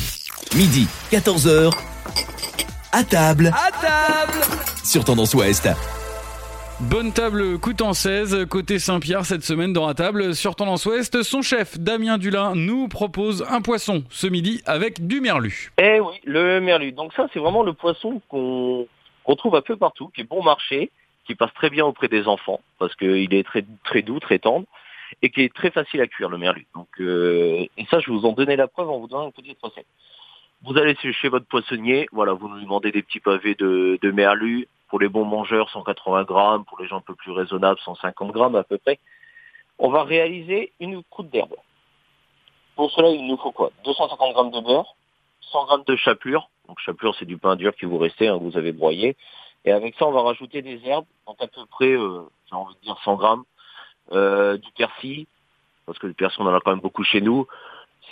Midi, 0.54 0.84
14h. 1.10 1.72
À 2.92 3.02
table. 3.04 3.50
À 3.54 3.70
table 3.70 4.38
Sur 4.84 5.02
Tendance 5.02 5.32
Ouest. 5.32 5.66
Bonne 6.78 7.10
table 7.14 7.58
coutançaise, 7.58 8.44
côté 8.50 8.78
Saint-Pierre 8.78 9.24
cette 9.24 9.44
semaine 9.44 9.72
dans 9.72 9.86
la 9.86 9.94
table 9.94 10.34
sur 10.34 10.54
Tendance 10.54 10.84
Ouest. 10.84 11.22
Son 11.22 11.40
chef, 11.40 11.78
Damien 11.78 12.18
Dulin, 12.18 12.54
nous 12.54 12.88
propose 12.88 13.46
un 13.48 13.62
poisson 13.62 14.04
ce 14.10 14.26
midi 14.26 14.60
avec 14.66 15.06
du 15.06 15.22
merlu. 15.22 15.72
Eh 15.78 16.00
oui, 16.00 16.16
le 16.24 16.60
merlu. 16.60 16.92
Donc 16.92 17.14
ça, 17.14 17.28
c'est 17.32 17.38
vraiment 17.38 17.62
le 17.62 17.72
poisson 17.72 18.20
qu'on 18.28 18.86
trouve 19.38 19.56
un 19.56 19.62
peu 19.62 19.76
partout, 19.76 20.08
qui 20.14 20.20
est 20.20 20.28
bon 20.28 20.42
marché, 20.42 20.90
qui 21.26 21.34
passe 21.34 21.54
très 21.54 21.70
bien 21.70 21.86
auprès 21.86 22.08
des 22.08 22.28
enfants, 22.28 22.60
parce 22.78 22.94
qu'il 22.96 23.32
est 23.32 23.44
très, 23.44 23.64
très 23.84 24.02
doux, 24.02 24.20
très 24.20 24.38
tendre, 24.38 24.66
et 25.22 25.30
qui 25.30 25.40
est 25.40 25.54
très 25.54 25.70
facile 25.70 26.02
à 26.02 26.06
cuire, 26.06 26.28
le 26.28 26.36
merlu. 26.36 26.66
Donc, 26.74 26.88
euh, 27.00 27.64
et 27.78 27.86
ça, 27.90 28.00
je 28.00 28.10
vais 28.10 28.18
vous 28.18 28.26
en 28.26 28.32
donner 28.32 28.56
la 28.56 28.68
preuve 28.68 28.90
en 28.90 28.98
vous 28.98 29.08
donnant 29.08 29.24
une 29.24 29.32
petite 29.32 29.58
recette. 29.62 29.86
Vous 30.64 30.78
allez 30.78 30.94
chez 30.94 31.28
votre 31.28 31.46
poissonnier, 31.46 32.06
voilà, 32.12 32.34
vous 32.34 32.48
nous 32.48 32.60
demandez 32.60 32.92
des 32.92 33.02
petits 33.02 33.18
pavés 33.18 33.56
de, 33.56 33.98
merlu. 34.12 34.68
Pour 34.88 35.00
les 35.00 35.08
bons 35.08 35.24
mangeurs, 35.24 35.70
180 35.70 36.24
grammes. 36.24 36.64
Pour 36.64 36.80
les 36.80 36.86
gens 36.86 36.98
un 36.98 37.00
peu 37.00 37.14
plus 37.14 37.32
raisonnables, 37.32 37.80
150 37.80 38.30
grammes 38.30 38.54
à 38.54 38.62
peu 38.62 38.78
près. 38.78 39.00
On 39.78 39.90
va 39.90 40.04
réaliser 40.04 40.72
une 40.78 41.02
croûte 41.04 41.30
d'herbe. 41.30 41.56
Pour 42.76 42.90
cela, 42.92 43.08
il 43.08 43.26
nous 43.26 43.36
faut 43.38 43.50
quoi? 43.50 43.70
250 43.84 44.34
grammes 44.34 44.50
de 44.52 44.60
beurre, 44.60 44.94
100 45.40 45.64
grammes 45.64 45.84
de 45.84 45.96
chapelure. 45.96 46.48
Donc 46.68 46.78
chapelure, 46.78 47.14
c'est 47.18 47.24
du 47.24 47.38
pain 47.38 47.56
dur 47.56 47.74
qui 47.74 47.86
vous 47.86 47.98
restait, 47.98 48.28
hein, 48.28 48.36
vous 48.36 48.56
avez 48.56 48.72
broyé. 48.72 49.16
Et 49.64 49.72
avec 49.72 49.96
ça, 49.96 50.06
on 50.06 50.12
va 50.12 50.22
rajouter 50.22 50.62
des 50.62 50.80
herbes, 50.86 51.06
donc 51.26 51.36
à 51.40 51.48
peu 51.48 51.64
près, 51.66 51.92
euh, 51.92 52.22
j'ai 52.48 52.54
envie 52.54 52.74
de 52.74 52.80
dire 52.80 52.96
100 53.04 53.16
grammes, 53.16 53.44
euh, 54.12 54.56
du 54.58 54.70
persil, 54.72 55.26
parce 55.86 55.98
que 55.98 56.06
le 56.06 56.14
persil, 56.14 56.42
on 56.42 56.46
en 56.46 56.54
a 56.54 56.60
quand 56.60 56.70
même 56.70 56.80
beaucoup 56.80 57.04
chez 57.04 57.20
nous. 57.20 57.46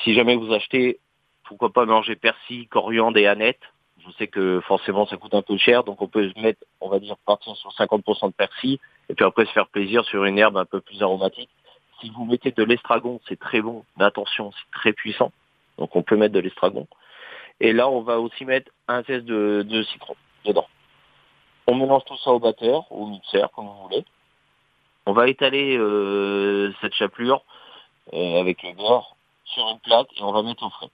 Si 0.02 0.14
jamais 0.14 0.34
vous 0.34 0.52
achetez 0.52 0.98
pourquoi 1.50 1.72
pas 1.72 1.84
manger 1.84 2.14
persil, 2.14 2.68
coriandre 2.68 3.18
et 3.18 3.26
aneth. 3.26 3.58
Je 4.06 4.10
sais 4.12 4.28
que 4.28 4.60
forcément 4.60 5.04
ça 5.06 5.16
coûte 5.16 5.34
un 5.34 5.42
peu 5.42 5.58
cher, 5.58 5.82
donc 5.82 6.00
on 6.00 6.06
peut 6.06 6.30
mettre, 6.36 6.64
on 6.80 6.88
va 6.88 7.00
dire, 7.00 7.16
partir 7.26 7.56
sur 7.56 7.72
50% 7.72 8.28
de 8.28 8.32
persil, 8.32 8.78
et 9.08 9.14
puis 9.14 9.24
après 9.24 9.46
se 9.46 9.50
faire 9.50 9.66
plaisir 9.66 10.04
sur 10.04 10.24
une 10.24 10.38
herbe 10.38 10.56
un 10.56 10.64
peu 10.64 10.80
plus 10.80 11.02
aromatique. 11.02 11.50
Si 12.00 12.10
vous 12.10 12.24
mettez 12.24 12.52
de 12.52 12.62
l'estragon, 12.62 13.20
c'est 13.28 13.38
très 13.38 13.60
bon, 13.60 13.84
mais 13.96 14.04
attention, 14.04 14.52
c'est 14.52 14.78
très 14.78 14.92
puissant. 14.92 15.32
Donc 15.76 15.96
on 15.96 16.02
peut 16.04 16.16
mettre 16.16 16.32
de 16.32 16.38
l'estragon. 16.38 16.86
Et 17.58 17.72
là, 17.72 17.90
on 17.90 18.02
va 18.02 18.20
aussi 18.20 18.44
mettre 18.44 18.70
un 18.86 19.02
zeste 19.02 19.24
de, 19.24 19.82
citron 19.92 20.14
dedans. 20.44 20.68
On 21.66 21.74
mélange 21.74 22.04
tout 22.06 22.16
ça 22.18 22.30
au 22.30 22.38
batteur, 22.38 22.84
au 22.92 23.06
mixeur, 23.06 23.50
comme 23.50 23.66
vous 23.66 23.88
voulez. 23.88 24.04
On 25.04 25.12
va 25.12 25.26
étaler 25.26 25.76
euh, 25.76 26.72
cette 26.80 26.94
chapelure 26.94 27.42
euh, 28.12 28.40
avec 28.40 28.62
le 28.62 28.72
beurre 28.72 29.16
sur 29.46 29.68
une 29.68 29.80
plaque 29.80 30.16
et 30.16 30.22
on 30.22 30.30
va 30.30 30.42
mettre 30.42 30.64
au 30.64 30.70
frais 30.70 30.90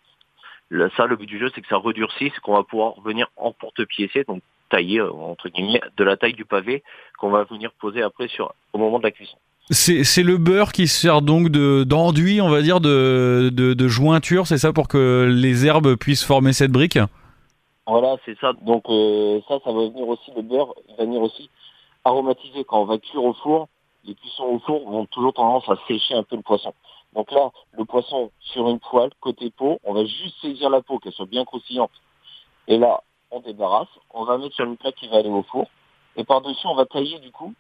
ça, 0.97 1.07
le 1.07 1.17
but 1.17 1.27
du 1.27 1.39
jeu, 1.39 1.51
c'est 1.55 1.61
que 1.61 1.69
ça 1.69 1.77
redurcisse, 1.77 2.39
qu'on 2.41 2.55
va 2.55 2.63
pouvoir 2.63 3.01
venir 3.01 3.29
en 3.37 3.53
porte-piécer, 3.53 4.25
donc 4.25 4.43
tailler, 4.71 4.99
euh, 4.99 5.13
entre 5.13 5.49
guillemets, 5.49 5.81
de 5.97 6.05
la 6.05 6.17
taille 6.17 6.35
du 6.35 6.45
pavé, 6.45 6.83
qu'on 7.19 7.31
va 7.31 7.45
venir 7.45 7.71
poser 7.81 8.03
après 8.03 8.29
sur, 8.29 8.53
au 8.73 8.79
moment 8.79 8.99
de 8.99 9.05
la 9.05 9.11
cuisson. 9.11 9.37
C'est 9.71 10.23
le 10.23 10.39
beurre 10.39 10.71
qui 10.71 10.87
sert 10.87 11.23
donc 11.23 11.49
d'enduit, 11.49 12.41
on 12.41 12.49
va 12.49 12.63
dire, 12.63 12.81
de, 12.81 13.51
de, 13.53 13.89
jointure, 13.89 14.47
c'est 14.47 14.59
ça, 14.59 14.73
pour 14.73 14.87
que 14.87 15.29
les 15.29 15.67
herbes 15.67 15.97
puissent 15.97 16.25
former 16.25 16.53
cette 16.53 16.71
brique? 16.71 16.99
Voilà, 17.85 18.17
c'est 18.25 18.39
ça. 18.39 18.53
Donc 18.63 18.85
euh, 18.89 19.41
ça, 19.49 19.59
ça 19.65 19.73
va 19.73 19.89
venir 19.89 20.07
aussi, 20.07 20.31
le 20.37 20.43
beurre 20.43 20.73
va 20.97 21.05
venir 21.05 21.21
aussi 21.21 21.51
aromatiser. 22.05 22.65
Quand 22.65 22.83
on 22.83 22.85
va 22.85 22.99
cuire 22.99 23.25
au 23.25 23.35
four, 23.35 23.69
les 24.05 24.15
cuissons 24.15 24.45
au 24.45 24.59
four 24.61 24.89
vont 24.89 25.07
toujours 25.07 25.33
tendance 25.33 25.69
à 25.69 25.77
sécher 25.89 26.15
un 26.15 26.23
peu 26.23 26.37
le 26.37 26.43
poisson. 26.43 26.73
Donc 27.17 27.33
là, 27.33 27.51
le 27.73 27.87
poisson 27.87 28.31
sur 28.41 28.69
une 28.69 28.79
poêle, 28.79 29.11
côté 29.21 29.51
peau, 29.51 29.81
on 29.85 29.95
va 29.95 30.05
juste 30.05 30.39
saisir 30.43 30.69
la 30.69 30.83
peau, 30.83 30.99
qu'elle 30.99 31.15
soit 31.15 31.25
bien 31.25 31.47
croustillante. 31.47 31.91
Et 32.69 32.77
là, 32.77 33.03
on 33.31 33.41
débarrasse, 33.41 33.89
on 34.11 34.25
va 34.25 34.37
mettre 34.37 34.55
sur 34.55 34.67
une 34.67 34.77
plaque 34.77 34.97
qui 34.97 35.09
va 35.09 35.17
aller 35.17 35.31
au 35.31 35.43
four. 35.45 35.67
Et 36.17 36.25
par-dessus, 36.25 36.67
on 36.67 36.75
va 36.75 36.85
tailler 36.85 37.19
du 37.21 37.33
coup 37.33 37.55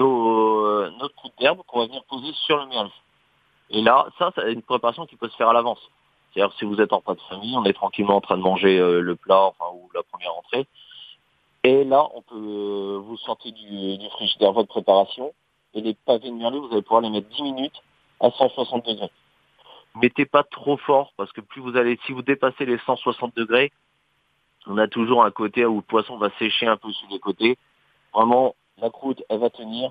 euh, 0.00 0.90
notre 0.98 1.14
croûte 1.16 1.32
d'herbe 1.38 1.60
qu'on 1.66 1.80
va 1.80 1.86
venir 1.86 2.02
poser 2.04 2.32
sur 2.46 2.56
le 2.56 2.66
merlu. 2.66 2.90
Et 3.68 3.82
là, 3.82 4.06
ça, 4.18 4.32
c'est 4.34 4.52
une 4.52 4.62
préparation 4.62 5.04
qui 5.04 5.16
peut 5.16 5.28
se 5.28 5.36
faire 5.36 5.50
à 5.50 5.52
l'avance. 5.52 5.80
C'est-à-dire 6.32 6.56
si 6.58 6.64
vous 6.64 6.80
êtes 6.80 6.94
en 6.94 7.02
pas 7.02 7.14
de 7.14 7.20
famille, 7.28 7.56
on 7.58 7.64
est 7.64 7.74
tranquillement 7.74 8.16
en 8.16 8.20
train 8.22 8.38
de 8.38 8.42
manger 8.42 8.78
euh, 8.78 9.00
le 9.00 9.16
plat 9.16 9.44
enfin, 9.44 9.66
ou 9.74 9.90
la 9.94 10.02
première 10.02 10.34
entrée. 10.34 10.66
Et 11.62 11.84
là, 11.84 12.08
on 12.14 12.22
peut 12.22 12.36
euh, 12.36 12.98
vous 13.04 13.18
sortir 13.18 13.52
du, 13.52 13.98
du 13.98 14.08
frigidaire 14.10 14.52
votre 14.52 14.68
préparation. 14.68 15.34
Et 15.74 15.82
les 15.82 15.92
pavés 15.92 16.30
de 16.30 16.34
merlu, 16.34 16.58
vous 16.58 16.72
allez 16.72 16.80
pouvoir 16.80 17.02
les 17.02 17.10
mettre 17.10 17.28
10 17.28 17.42
minutes 17.42 17.82
à 18.20 18.30
160 18.30 18.86
degrés. 18.86 19.10
Mettez 20.00 20.26
pas 20.26 20.44
trop 20.44 20.76
fort 20.76 21.12
parce 21.16 21.32
que 21.32 21.40
plus 21.40 21.60
vous 21.60 21.76
allez, 21.76 21.98
si 22.06 22.12
vous 22.12 22.22
dépassez 22.22 22.66
les 22.66 22.78
160 22.78 23.34
degrés, 23.36 23.72
on 24.66 24.78
a 24.78 24.86
toujours 24.86 25.24
un 25.24 25.30
côté 25.30 25.64
où 25.64 25.76
le 25.76 25.82
poisson 25.82 26.18
va 26.18 26.30
sécher 26.38 26.66
un 26.66 26.76
peu 26.76 26.92
sur 26.92 27.08
les 27.10 27.18
côtés. 27.18 27.56
Vraiment, 28.12 28.54
la 28.78 28.90
croûte, 28.90 29.22
elle 29.28 29.38
va 29.38 29.50
tenir. 29.50 29.90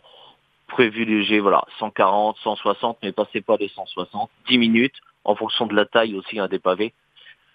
Privilégiez, 0.67 1.39
voilà, 1.39 1.63
140, 1.79 2.37
160, 2.37 2.97
mais 3.01 3.11
passez 3.11 3.41
pas 3.41 3.57
les 3.57 3.69
160. 3.69 4.29
10 4.47 4.57
minutes, 4.57 4.95
en 5.23 5.35
fonction 5.35 5.65
de 5.65 5.75
la 5.75 5.85
taille 5.85 6.15
aussi 6.15 6.39
hein, 6.39 6.47
des 6.47 6.59
pavés. 6.59 6.93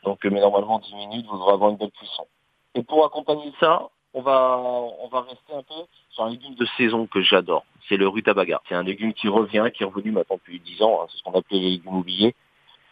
Donc, 0.05 0.25
mais 0.25 0.41
normalement, 0.41 0.79
10 0.79 0.95
minutes, 0.95 1.26
vous 1.26 1.37
aurez 1.37 1.52
avoir 1.52 1.71
une 1.71 1.76
belle 1.76 1.93
cuisson. 1.93 2.26
Et 2.75 2.83
pour 2.83 3.05
accompagner 3.05 3.52
ça, 3.61 3.88
on 4.14 4.23
va, 4.23 4.59
on 4.59 5.09
va 5.09 5.23
rester 5.23 5.54
un 5.54 5.62
peu 5.62 5.87
sur 6.11 6.25
un 6.25 6.31
légume 6.31 6.54
de 6.54 6.66
saison 6.76 7.07
que 7.07 7.23
j'adore. 7.23 7.64
C'est 7.88 7.97
le 7.97 8.09
rutabaga. 8.09 8.61
C'est 8.69 8.75
un 8.75 8.83
légume 8.83 9.14
qui 9.14 9.28
revient, 9.28 9.71
qui 9.75 9.83
est 9.83 9.87
revenu 9.87 10.12
maintenant 10.12 10.37
depuis 10.37 10.61
10 10.61 10.83
ans. 10.83 11.00
Hein. 11.02 11.07
c'est 11.11 11.19
ce 11.19 11.23
qu'on 11.23 11.38
appelait 11.38 11.59
les 11.59 11.71
légumes 11.71 11.97
oubliés. 11.97 12.35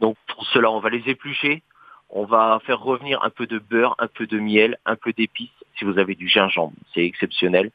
Donc 0.01 0.17
pour 0.29 0.47
cela, 0.47 0.71
on 0.71 0.81
va 0.81 0.91
les 0.91 1.09
éplucher. 1.09 1.63
On 2.09 2.25
va 2.25 2.61
faire 2.65 2.81
revenir 2.81 3.23
un 3.23 3.31
peu 3.31 3.47
de 3.47 3.59
beurre, 3.59 3.95
un 3.99 4.09
peu 4.09 4.27
de 4.27 4.39
miel, 4.39 4.79
un 4.85 4.97
peu 4.97 5.13
d'épices. 5.13 5.51
Si 5.79 5.85
vous 5.85 5.99
avez 5.99 6.15
du 6.15 6.29
gingembre, 6.29 6.73
c'est 6.93 7.05
exceptionnel. 7.05 7.71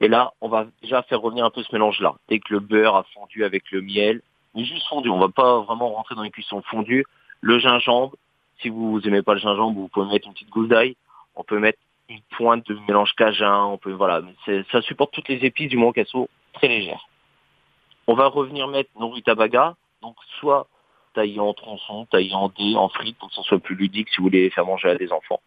Et 0.00 0.08
là, 0.08 0.32
on 0.40 0.48
va 0.48 0.66
déjà 0.82 1.02
faire 1.02 1.20
revenir 1.20 1.44
un 1.44 1.50
peu 1.50 1.62
ce 1.62 1.72
mélange-là. 1.72 2.14
Dès 2.28 2.38
que 2.38 2.52
le 2.52 2.60
beurre 2.60 2.96
a 2.96 3.04
fondu 3.14 3.44
avec 3.44 3.70
le 3.70 3.80
miel, 3.80 4.20
mais 4.54 4.64
juste 4.64 4.86
fondu, 4.88 5.08
on 5.08 5.18
va 5.18 5.28
pas 5.28 5.60
vraiment 5.60 5.90
rentrer 5.90 6.14
dans 6.14 6.22
une 6.22 6.30
cuisson 6.30 6.62
fondue. 6.62 7.04
Le 7.40 7.58
gingembre, 7.58 8.14
si 8.60 8.68
vous 8.68 9.00
aimez 9.04 9.22
pas 9.22 9.34
le 9.34 9.40
gingembre, 9.40 9.78
vous 9.80 9.88
pouvez 9.88 10.06
mettre 10.06 10.26
une 10.26 10.34
petite 10.34 10.50
gousse 10.50 10.68
d'ail. 10.68 10.96
On 11.34 11.44
peut 11.44 11.58
mettre 11.58 11.78
une 12.08 12.20
pointe 12.36 12.66
de 12.66 12.78
mélange 12.86 13.12
cajun, 13.14 13.64
on 13.64 13.78
peut 13.78 13.92
voilà, 13.92 14.22
ça 14.72 14.82
supporte 14.82 15.12
toutes 15.12 15.28
les 15.28 15.44
épices 15.44 15.68
du 15.68 15.76
moment 15.76 15.92
qu'elles 15.92 16.06
sont 16.06 16.28
très 16.54 16.68
légères. 16.68 17.06
On 18.06 18.14
va 18.14 18.26
revenir 18.26 18.68
mettre 18.68 18.90
nos 18.98 19.10
rutabaga, 19.10 19.76
donc 20.00 20.16
soit 20.40 20.66
taillé 21.14 21.40
en 21.40 21.52
tronçons, 21.52 22.06
taillé 22.06 22.32
en 22.34 22.48
dés, 22.48 22.74
en 22.76 22.88
frites 22.88 23.18
pour 23.18 23.28
que 23.28 23.34
ça 23.34 23.42
soit 23.42 23.58
plus 23.58 23.74
ludique 23.74 24.08
si 24.08 24.18
vous 24.18 24.24
voulez 24.24 24.42
les 24.42 24.50
faire 24.50 24.64
manger 24.64 24.88
à 24.88 24.94
des 24.94 25.12
enfants. 25.12 25.40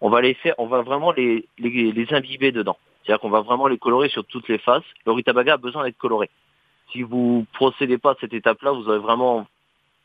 On 0.00 0.10
va 0.10 0.20
les 0.20 0.34
faire, 0.34 0.54
on 0.58 0.66
va 0.66 0.82
vraiment 0.82 1.10
les, 1.10 1.48
les, 1.58 2.14
imbiber 2.14 2.52
dedans. 2.52 2.78
C'est-à-dire 3.02 3.20
qu'on 3.20 3.30
va 3.30 3.40
vraiment 3.40 3.66
les 3.66 3.78
colorer 3.78 4.08
sur 4.08 4.24
toutes 4.24 4.48
les 4.48 4.58
faces. 4.58 4.84
Le 5.06 5.12
rutabaga 5.12 5.54
a 5.54 5.56
besoin 5.56 5.82
d'être 5.82 5.98
coloré. 5.98 6.30
Si 6.92 7.02
vous 7.02 7.46
procédez 7.54 7.98
pas 7.98 8.12
à 8.12 8.16
cette 8.20 8.32
étape-là, 8.32 8.70
vous 8.70 8.88
aurez 8.88 9.00
vraiment 9.00 9.46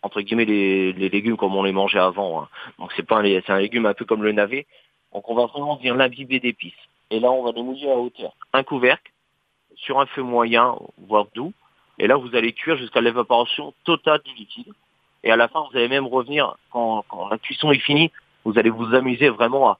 entre 0.02 0.22
guillemets 0.22 0.46
les, 0.46 0.94
légumes 0.94 1.38
comme 1.38 1.56
on 1.56 1.64
les 1.64 1.72
mangeait 1.72 2.00
avant. 2.00 2.42
Hein. 2.42 2.50
Donc 2.80 2.92
c'est 2.96 3.08
pas 3.08 3.22
c'est 3.24 3.50
un 3.52 3.60
légume 3.60 3.86
un 3.86 3.94
peu 3.94 4.06
comme 4.06 4.24
le 4.24 4.32
navet. 4.32 4.66
Donc 5.14 5.30
on 5.30 5.36
va 5.36 5.46
vraiment 5.46 5.76
venir 5.76 5.96
l'imbiber 5.96 6.40
d'épices. 6.40 6.74
Et 7.10 7.20
là, 7.20 7.32
on 7.32 7.44
va 7.44 7.52
les 7.52 7.62
mouiller 7.62 7.92
à 7.92 7.98
hauteur. 7.98 8.34
Un 8.54 8.64
couvercle 8.64 9.12
sur 9.76 10.00
un 10.00 10.06
feu 10.08 10.24
moyen, 10.24 10.76
voire 10.98 11.28
doux. 11.36 11.54
Et 12.00 12.08
là, 12.08 12.16
vous 12.16 12.36
allez 12.36 12.54
cuire 12.54 12.78
jusqu'à 12.78 13.02
l'évaporation 13.02 13.74
totale 13.84 14.22
du 14.26 14.34
liquide. 14.34 14.74
Et 15.24 15.32
à 15.32 15.36
la 15.36 15.48
fin, 15.48 15.62
vous 15.62 15.78
allez 15.78 15.88
même 15.88 16.08
revenir, 16.08 16.56
quand, 16.72 17.06
quand 17.08 17.30
la 17.30 17.38
cuisson 17.38 17.72
est 17.72 17.80
finie, 17.80 18.12
vous 18.44 18.58
allez 18.58 18.72
vous 18.72 18.94
amuser 18.96 19.30
vraiment 19.30 19.70
à, 19.70 19.80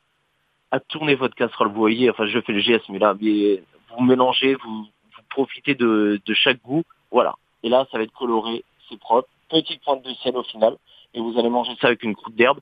à 0.72 0.80
tourner 0.80 1.16
votre 1.16 1.36
casserole. 1.36 1.70
Vous 1.70 1.80
voyez, 1.80 2.10
enfin, 2.10 2.28
je 2.28 2.40
fais 2.40 2.54
le 2.54 2.60
geste, 2.60 2.88
mais 2.90 3.00
là, 3.00 3.14
vous 3.14 4.04
mélangez, 4.04 4.56
vous, 4.56 4.84
vous 4.84 5.24
profitez 5.30 5.76
de, 5.76 6.22
de 6.24 6.34
chaque 6.34 6.62
goût. 6.62 6.84
Voilà. 7.12 7.36
Et 7.64 7.70
là, 7.70 7.88
ça 7.92 7.98
va 7.98 8.04
être 8.04 8.14
coloré, 8.14 8.64
c'est 8.90 9.00
propre. 9.00 9.28
Petite 9.50 9.84
pointe 9.84 10.04
de 10.04 10.14
sel 10.16 10.38
au 10.38 10.44
final. 10.44 10.78
Et 11.14 11.20
vous 11.20 11.38
allez 11.38 11.50
manger 11.50 11.74
ça 11.80 11.88
avec 11.88 12.04
une 12.04 12.16
croûte 12.16 12.36
d'herbe. 12.36 12.60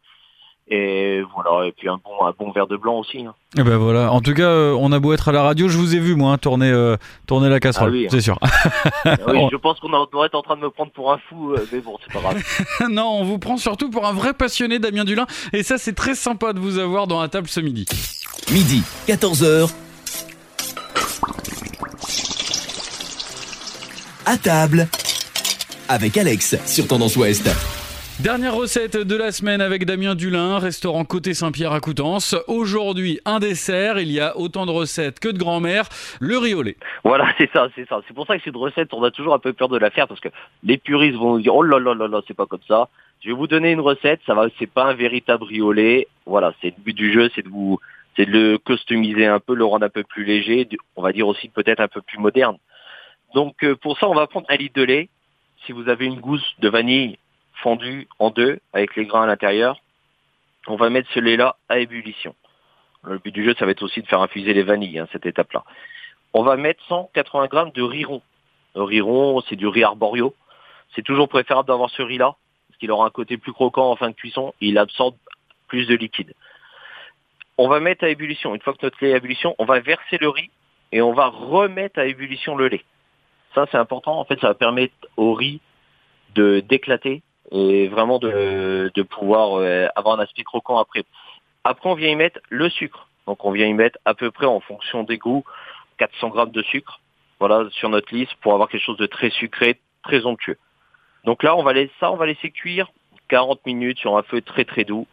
Et 0.73 1.21
voilà, 1.35 1.67
et 1.67 1.73
puis 1.73 1.89
un 1.89 1.99
bon, 2.01 2.25
un 2.25 2.31
bon 2.39 2.51
verre 2.53 2.65
de 2.67 2.77
blanc 2.77 2.99
aussi. 2.99 3.25
hein. 3.25 3.33
Eh 3.57 3.61
ben 3.63 3.75
voilà. 3.75 4.09
En 4.13 4.21
tout 4.21 4.33
cas, 4.33 4.43
euh, 4.47 4.73
on 4.79 4.93
a 4.93 4.99
beau 4.99 5.11
être 5.11 5.27
à 5.27 5.33
la 5.33 5.43
radio, 5.43 5.67
je 5.67 5.77
vous 5.77 5.95
ai 5.95 5.99
vu 5.99 6.15
moi 6.15 6.31
hein, 6.31 6.37
tourner, 6.37 6.71
euh, 6.71 6.95
tourner 7.27 7.49
la 7.49 7.59
casserole, 7.59 7.89
Ah 7.89 7.91
oui. 7.93 8.07
c'est 8.09 8.21
sûr. 8.21 8.39
Ah 8.41 9.17
oui, 9.27 9.41
je 9.51 9.57
pense 9.57 9.81
qu'on 9.81 9.89
doit 9.89 10.25
être 10.27 10.35
en 10.35 10.41
train 10.41 10.55
de 10.55 10.61
me 10.61 10.69
prendre 10.69 10.91
pour 10.93 11.11
un 11.11 11.17
fou, 11.27 11.51
euh, 11.51 11.67
mais 11.73 11.79
bon, 11.81 11.97
c'est 12.01 12.13
pas 12.13 12.21
grave. 12.21 12.41
non, 12.89 13.03
on 13.19 13.25
vous 13.25 13.37
prend 13.37 13.57
surtout 13.57 13.89
pour 13.89 14.07
un 14.07 14.13
vrai 14.13 14.33
passionné 14.33 14.79
Damien 14.79 15.03
Dulin, 15.03 15.27
et 15.51 15.61
ça 15.63 15.77
c'est 15.77 15.91
très 15.93 16.15
sympa 16.15 16.53
de 16.53 16.59
vous 16.59 16.77
avoir 16.77 17.05
dans 17.05 17.21
la 17.21 17.27
table 17.27 17.49
ce 17.49 17.59
midi. 17.59 17.85
Midi, 18.53 18.81
14h. 19.09 19.69
À 24.25 24.37
table. 24.37 24.87
Avec 25.89 26.17
Alex 26.17 26.55
sur 26.65 26.87
Tendance 26.87 27.17
Ouest. 27.17 27.49
Dernière 28.19 28.53
recette 28.53 28.97
de 28.97 29.15
la 29.15 29.31
semaine 29.31 29.61
avec 29.61 29.85
Damien 29.85 30.13
Dulin, 30.13 30.59
restaurant 30.59 31.05
Côté 31.05 31.33
Saint-Pierre 31.33 31.71
à 31.71 31.79
Coutances. 31.79 32.35
Aujourd'hui, 32.47 33.19
un 33.25 33.39
dessert, 33.39 33.99
il 33.99 34.11
y 34.11 34.19
a 34.19 34.37
autant 34.37 34.67
de 34.67 34.71
recettes 34.71 35.19
que 35.19 35.29
de 35.29 35.39
grand-mère, 35.39 35.85
le 36.19 36.61
lait. 36.61 36.75
Voilà, 37.03 37.33
c'est 37.39 37.49
ça, 37.51 37.69
c'est 37.73 37.87
ça. 37.89 38.01
C'est 38.07 38.13
pour 38.13 38.27
ça 38.27 38.37
que 38.37 38.43
cette 38.43 38.55
recette, 38.55 38.93
on 38.93 39.01
a 39.01 39.09
toujours 39.09 39.33
un 39.33 39.39
peu 39.39 39.53
peur 39.53 39.69
de 39.69 39.77
la 39.79 39.89
faire 39.89 40.07
parce 40.07 40.19
que 40.19 40.29
les 40.61 40.77
puristes 40.77 41.17
vont 41.17 41.33
nous 41.33 41.41
dire 41.41 41.55
oh 41.55 41.63
là 41.63 41.79
là 41.79 41.95
là 41.95 42.07
là, 42.07 42.21
c'est 42.27 42.35
pas 42.35 42.45
comme 42.45 42.61
ça. 42.67 42.89
Je 43.21 43.29
vais 43.29 43.35
vous 43.35 43.47
donner 43.47 43.71
une 43.71 43.79
recette, 43.79 44.19
ça 44.27 44.35
va, 44.35 44.47
c'est 44.59 44.69
pas 44.69 44.85
un 44.85 44.93
véritable 44.93 45.45
lait. 45.73 46.07
Voilà, 46.27 46.53
c'est 46.61 46.75
le 46.77 46.83
but 46.83 46.93
du 46.95 47.11
jeu, 47.11 47.31
c'est 47.33 47.43
de 47.43 47.49
vous, 47.49 47.79
c'est 48.15 48.27
de 48.27 48.31
le 48.31 48.57
customiser 48.59 49.25
un 49.25 49.39
peu, 49.39 49.55
le 49.55 49.65
rendre 49.65 49.85
un 49.85 49.89
peu 49.89 50.03
plus 50.03 50.25
léger, 50.25 50.67
on 50.95 51.01
va 51.01 51.11
dire 51.11 51.27
aussi 51.27 51.49
peut-être 51.49 51.79
un 51.79 51.87
peu 51.87 52.01
plus 52.01 52.19
moderne. 52.19 52.57
Donc 53.33 53.63
euh, 53.63 53.75
pour 53.75 53.97
ça, 53.97 54.07
on 54.07 54.13
va 54.13 54.27
prendre 54.27 54.45
un 54.49 54.57
litre 54.57 54.75
de 54.75 54.83
lait. 54.83 55.09
Si 55.65 55.71
vous 55.71 55.89
avez 55.89 56.05
une 56.05 56.19
gousse 56.19 56.53
de 56.59 56.69
vanille 56.69 57.17
fondue 57.61 58.07
en 58.19 58.29
deux 58.29 58.59
avec 58.73 58.95
les 58.95 59.05
grains 59.05 59.23
à 59.23 59.27
l'intérieur, 59.27 59.79
on 60.67 60.75
va 60.75 60.89
mettre 60.89 61.09
ce 61.13 61.19
lait-là 61.19 61.55
à 61.69 61.79
ébullition. 61.79 62.35
Le 63.03 63.17
but 63.17 63.31
du 63.31 63.43
jeu, 63.43 63.55
ça 63.57 63.65
va 63.65 63.71
être 63.71 63.81
aussi 63.81 64.01
de 64.01 64.07
faire 64.07 64.21
infuser 64.21 64.53
les 64.53 64.63
vanilles, 64.63 64.99
hein, 64.99 65.07
cette 65.11 65.25
étape-là. 65.25 65.63
On 66.33 66.43
va 66.43 66.55
mettre 66.55 66.83
180 66.87 67.47
grammes 67.47 67.71
de 67.71 67.81
riz 67.81 68.05
rond. 68.05 68.21
Le 68.75 68.83
riz 68.83 69.01
rond, 69.01 69.41
c'est 69.49 69.55
du 69.55 69.67
riz 69.67 69.83
arborio. 69.83 70.35
C'est 70.95 71.01
toujours 71.01 71.27
préférable 71.27 71.67
d'avoir 71.67 71.89
ce 71.89 72.01
riz-là, 72.01 72.35
parce 72.67 72.77
qu'il 72.79 72.91
aura 72.91 73.07
un 73.07 73.11
côté 73.11 73.37
plus 73.37 73.53
croquant 73.53 73.91
en 73.91 73.95
fin 73.95 74.09
de 74.09 74.15
cuisson, 74.15 74.53
il 74.61 74.77
absorbe 74.77 75.15
plus 75.67 75.87
de 75.87 75.95
liquide. 75.95 76.33
On 77.57 77.67
va 77.67 77.79
mettre 77.79 78.03
à 78.03 78.09
ébullition. 78.09 78.53
Une 78.53 78.61
fois 78.61 78.73
que 78.73 78.85
notre 78.85 78.97
lait 79.01 79.11
est 79.11 79.13
à 79.13 79.17
ébullition, 79.17 79.55
on 79.57 79.65
va 79.65 79.79
verser 79.79 80.17
le 80.19 80.29
riz 80.29 80.49
et 80.91 81.01
on 81.01 81.13
va 81.13 81.27
remettre 81.27 81.99
à 81.99 82.05
ébullition 82.05 82.55
le 82.55 82.67
lait. 82.67 82.83
Ça, 83.55 83.65
c'est 83.71 83.77
important. 83.77 84.19
En 84.19 84.25
fait, 84.25 84.39
ça 84.39 84.47
va 84.47 84.53
permettre 84.53 84.93
au 85.17 85.33
riz 85.33 85.59
d'éclater 86.35 87.21
et 87.51 87.87
vraiment 87.87 88.19
de, 88.19 88.91
de 88.93 89.01
pouvoir 89.03 89.59
euh, 89.59 89.87
avoir 89.95 90.19
un 90.19 90.23
aspect 90.23 90.43
croquant 90.43 90.77
après. 90.77 91.03
Après, 91.63 91.89
on 91.89 91.95
vient 91.95 92.09
y 92.09 92.15
mettre 92.15 92.39
le 92.49 92.69
sucre. 92.69 93.07
Donc, 93.27 93.45
on 93.45 93.51
vient 93.51 93.67
y 93.67 93.73
mettre 93.73 93.99
à 94.05 94.13
peu 94.13 94.31
près 94.31 94.47
en 94.47 94.59
fonction 94.59 95.03
des 95.03 95.17
goûts 95.17 95.43
400 95.97 96.29
grammes 96.29 96.51
de 96.51 96.63
sucre. 96.63 96.99
Voilà, 97.39 97.67
sur 97.71 97.89
notre 97.89 98.13
liste 98.13 98.33
pour 98.41 98.53
avoir 98.53 98.69
quelque 98.69 98.83
chose 98.83 98.97
de 98.97 99.05
très 99.05 99.29
sucré, 99.29 99.79
très 100.03 100.25
onctueux. 100.25 100.57
Donc 101.25 101.43
là, 101.43 101.55
on 101.55 101.63
va 101.63 101.73
laisser 101.73 101.91
ça, 101.99 102.11
on 102.11 102.15
va 102.15 102.25
laisser 102.25 102.51
cuire 102.51 102.91
40 103.29 103.65
minutes 103.65 103.99
sur 103.99 104.17
un 104.17 104.23
feu 104.23 104.41
très 104.41 104.65
très 104.65 104.83
doux. 104.83 105.07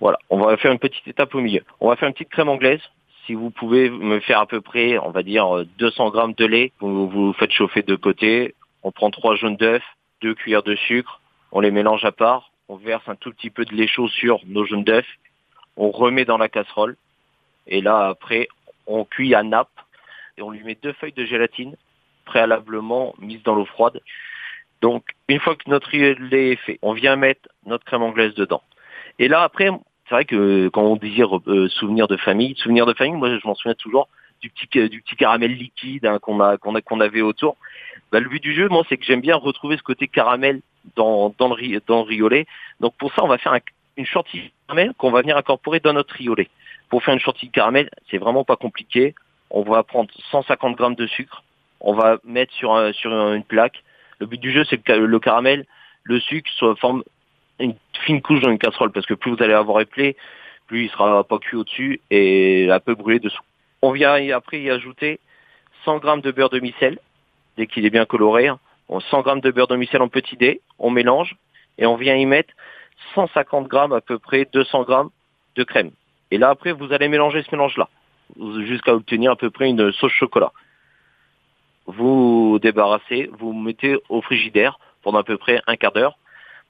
Voilà, 0.00 0.18
on 0.30 0.38
va 0.38 0.56
faire 0.56 0.72
une 0.72 0.78
petite 0.78 1.06
étape 1.06 1.34
au 1.34 1.40
milieu. 1.40 1.62
On 1.80 1.88
va 1.88 1.96
faire 1.96 2.08
une 2.08 2.14
petite 2.14 2.30
crème 2.30 2.48
anglaise. 2.48 2.80
Si 3.26 3.34
vous 3.34 3.50
pouvez 3.50 3.90
me 3.90 4.18
faire 4.20 4.40
à 4.40 4.46
peu 4.46 4.60
près, 4.60 4.98
on 4.98 5.10
va 5.10 5.22
dire 5.22 5.58
euh, 5.58 5.66
200 5.78 6.10
grammes 6.10 6.34
de 6.34 6.46
lait, 6.46 6.72
vous, 6.80 7.08
vous 7.08 7.32
faites 7.34 7.52
chauffer 7.52 7.82
de 7.82 7.94
côté. 7.94 8.54
On 8.82 8.92
prend 8.92 9.10
trois 9.10 9.36
jaunes 9.36 9.56
d'œufs, 9.56 9.82
deux 10.22 10.34
cuillères 10.34 10.62
de 10.62 10.74
sucre, 10.74 11.19
on 11.52 11.60
les 11.60 11.70
mélange 11.70 12.04
à 12.04 12.12
part. 12.12 12.50
On 12.68 12.76
verse 12.76 13.08
un 13.08 13.16
tout 13.16 13.32
petit 13.32 13.50
peu 13.50 13.64
de 13.64 13.74
lait 13.74 13.88
chaud 13.88 14.08
sur 14.08 14.40
nos 14.46 14.64
jaunes 14.64 14.84
d'œufs. 14.84 15.06
On 15.76 15.90
remet 15.90 16.24
dans 16.24 16.38
la 16.38 16.48
casserole. 16.48 16.96
Et 17.66 17.80
là, 17.80 18.08
après, 18.08 18.48
on 18.86 19.04
cuit 19.04 19.34
à 19.34 19.42
nappe 19.42 19.68
et 20.36 20.42
on 20.42 20.50
lui 20.50 20.62
met 20.62 20.76
deux 20.80 20.92
feuilles 20.94 21.12
de 21.12 21.24
gélatine 21.24 21.76
préalablement 22.24 23.14
mises 23.18 23.42
dans 23.42 23.54
l'eau 23.54 23.64
froide. 23.64 24.00
Donc, 24.80 25.04
une 25.28 25.40
fois 25.40 25.56
que 25.56 25.68
notre 25.68 25.94
lait 25.94 26.52
est 26.52 26.56
fait, 26.56 26.78
on 26.82 26.92
vient 26.92 27.16
mettre 27.16 27.48
notre 27.66 27.84
crème 27.84 28.02
anglaise 28.02 28.34
dedans. 28.34 28.62
Et 29.18 29.28
là, 29.28 29.42
après, 29.42 29.68
c'est 30.08 30.14
vrai 30.14 30.24
que 30.24 30.68
quand 30.68 30.82
on 30.82 30.96
désire 30.96 31.38
euh, 31.46 31.68
souvenir 31.68 32.08
de 32.08 32.16
famille, 32.16 32.54
souvenir 32.56 32.86
de 32.86 32.94
famille, 32.94 33.16
moi, 33.16 33.36
je 33.36 33.46
m'en 33.46 33.54
souviens 33.54 33.74
toujours 33.74 34.08
du 34.40 34.48
petit 34.48 34.88
du 34.88 35.02
petit 35.02 35.16
caramel 35.16 35.52
liquide 35.52 36.06
hein, 36.06 36.18
qu'on 36.18 36.38
qu'on 36.58 36.80
qu'on 36.80 37.00
avait 37.00 37.20
autour. 37.20 37.56
Bah, 38.12 38.20
le 38.20 38.28
but 38.28 38.42
du 38.42 38.54
jeu, 38.54 38.68
moi, 38.68 38.82
c'est 38.88 38.96
que 38.96 39.04
j'aime 39.04 39.20
bien 39.20 39.36
retrouver 39.36 39.76
ce 39.76 39.82
côté 39.82 40.08
caramel 40.08 40.60
dans 40.96 41.34
dans 41.38 41.48
le 41.54 41.80
dans 41.86 42.04
le 42.04 42.28
lait. 42.28 42.46
Donc 42.80 42.94
pour 42.96 43.12
ça, 43.14 43.22
on 43.22 43.28
va 43.28 43.38
faire 43.38 43.52
un- 43.52 43.60
une 43.96 44.06
chantilly 44.06 44.52
caramel 44.66 44.92
qu'on 44.96 45.10
va 45.10 45.20
venir 45.20 45.36
incorporer 45.36 45.80
dans 45.80 45.92
notre 45.92 46.16
lait. 46.20 46.48
Pour 46.88 47.02
faire 47.02 47.14
une 47.14 47.20
chantilly 47.20 47.50
caramel, 47.50 47.90
c'est 48.10 48.18
vraiment 48.18 48.44
pas 48.44 48.56
compliqué. 48.56 49.14
On 49.50 49.62
va 49.62 49.82
prendre 49.82 50.10
150 50.30 50.76
grammes 50.76 50.94
de 50.94 51.06
sucre. 51.06 51.42
On 51.80 51.94
va 51.94 52.18
mettre 52.24 52.52
sur 52.54 52.74
un- 52.74 52.92
sur 52.92 53.12
une 53.12 53.44
plaque. 53.44 53.82
Le 54.18 54.26
but 54.26 54.40
du 54.40 54.52
jeu, 54.52 54.64
c'est 54.64 54.78
que 54.78 54.92
le 54.92 55.18
caramel, 55.18 55.66
le 56.04 56.20
sucre 56.20 56.50
soit 56.52 56.76
forme 56.76 57.02
une 57.58 57.74
fine 58.04 58.22
couche 58.22 58.40
dans 58.40 58.50
une 58.50 58.58
casserole 58.58 58.92
parce 58.92 59.06
que 59.06 59.14
plus 59.14 59.32
vous 59.34 59.42
allez 59.42 59.52
avoir 59.52 59.80
éplé, 59.80 60.16
plus 60.66 60.84
il 60.84 60.90
sera 60.90 61.24
pas 61.24 61.38
cuit 61.38 61.56
au-dessus 61.56 62.00
et 62.10 62.70
un 62.70 62.80
peu 62.80 62.94
brûlé 62.94 63.18
dessous. 63.18 63.42
On 63.82 63.92
vient 63.92 64.14
après 64.34 64.60
y 64.60 64.70
ajouter 64.70 65.20
100 65.84 65.98
grammes 65.98 66.20
de 66.20 66.30
beurre 66.30 66.50
de 66.50 66.60
micelle 66.60 66.98
dès 67.60 67.66
qu'il 67.66 67.84
est 67.84 67.90
bien 67.90 68.06
coloré. 68.06 68.48
hein. 68.48 68.58
On 68.88 69.00
100 69.00 69.20
grammes 69.20 69.40
de 69.42 69.50
beurre 69.50 69.68
de 69.68 69.76
micelle 69.76 70.00
en 70.00 70.08
petit 70.08 70.36
dé, 70.36 70.62
on 70.78 70.90
mélange 70.90 71.36
et 71.76 71.84
on 71.84 71.96
vient 71.96 72.16
y 72.16 72.24
mettre 72.24 72.54
150 73.14 73.68
grammes 73.68 73.92
à 73.92 74.00
peu 74.00 74.18
près 74.18 74.48
200 74.50 74.84
grammes 74.84 75.10
de 75.56 75.62
crème. 75.62 75.90
Et 76.30 76.38
là 76.38 76.48
après 76.48 76.72
vous 76.72 76.90
allez 76.94 77.08
mélanger 77.08 77.42
ce 77.42 77.54
mélange-là 77.54 77.88
jusqu'à 78.64 78.94
obtenir 78.94 79.32
à 79.32 79.36
peu 79.36 79.50
près 79.50 79.68
une 79.68 79.92
sauce 79.92 80.12
chocolat. 80.12 80.52
Vous 81.86 82.58
débarrassez, 82.62 83.30
vous 83.38 83.52
mettez 83.52 83.98
au 84.08 84.22
frigidaire 84.22 84.78
pendant 85.02 85.18
à 85.18 85.24
peu 85.24 85.36
près 85.36 85.60
un 85.66 85.76
quart 85.76 85.92
d'heure. 85.92 86.16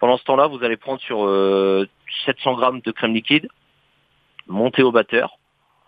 Pendant 0.00 0.16
ce 0.16 0.24
temps-là, 0.24 0.48
vous 0.48 0.64
allez 0.64 0.76
prendre 0.76 1.00
sur 1.02 1.24
euh, 1.24 1.86
700 2.26 2.54
grammes 2.54 2.80
de 2.80 2.90
crème 2.90 3.14
liquide, 3.14 3.48
monter 4.48 4.82
au 4.82 4.90
batteur. 4.90 5.38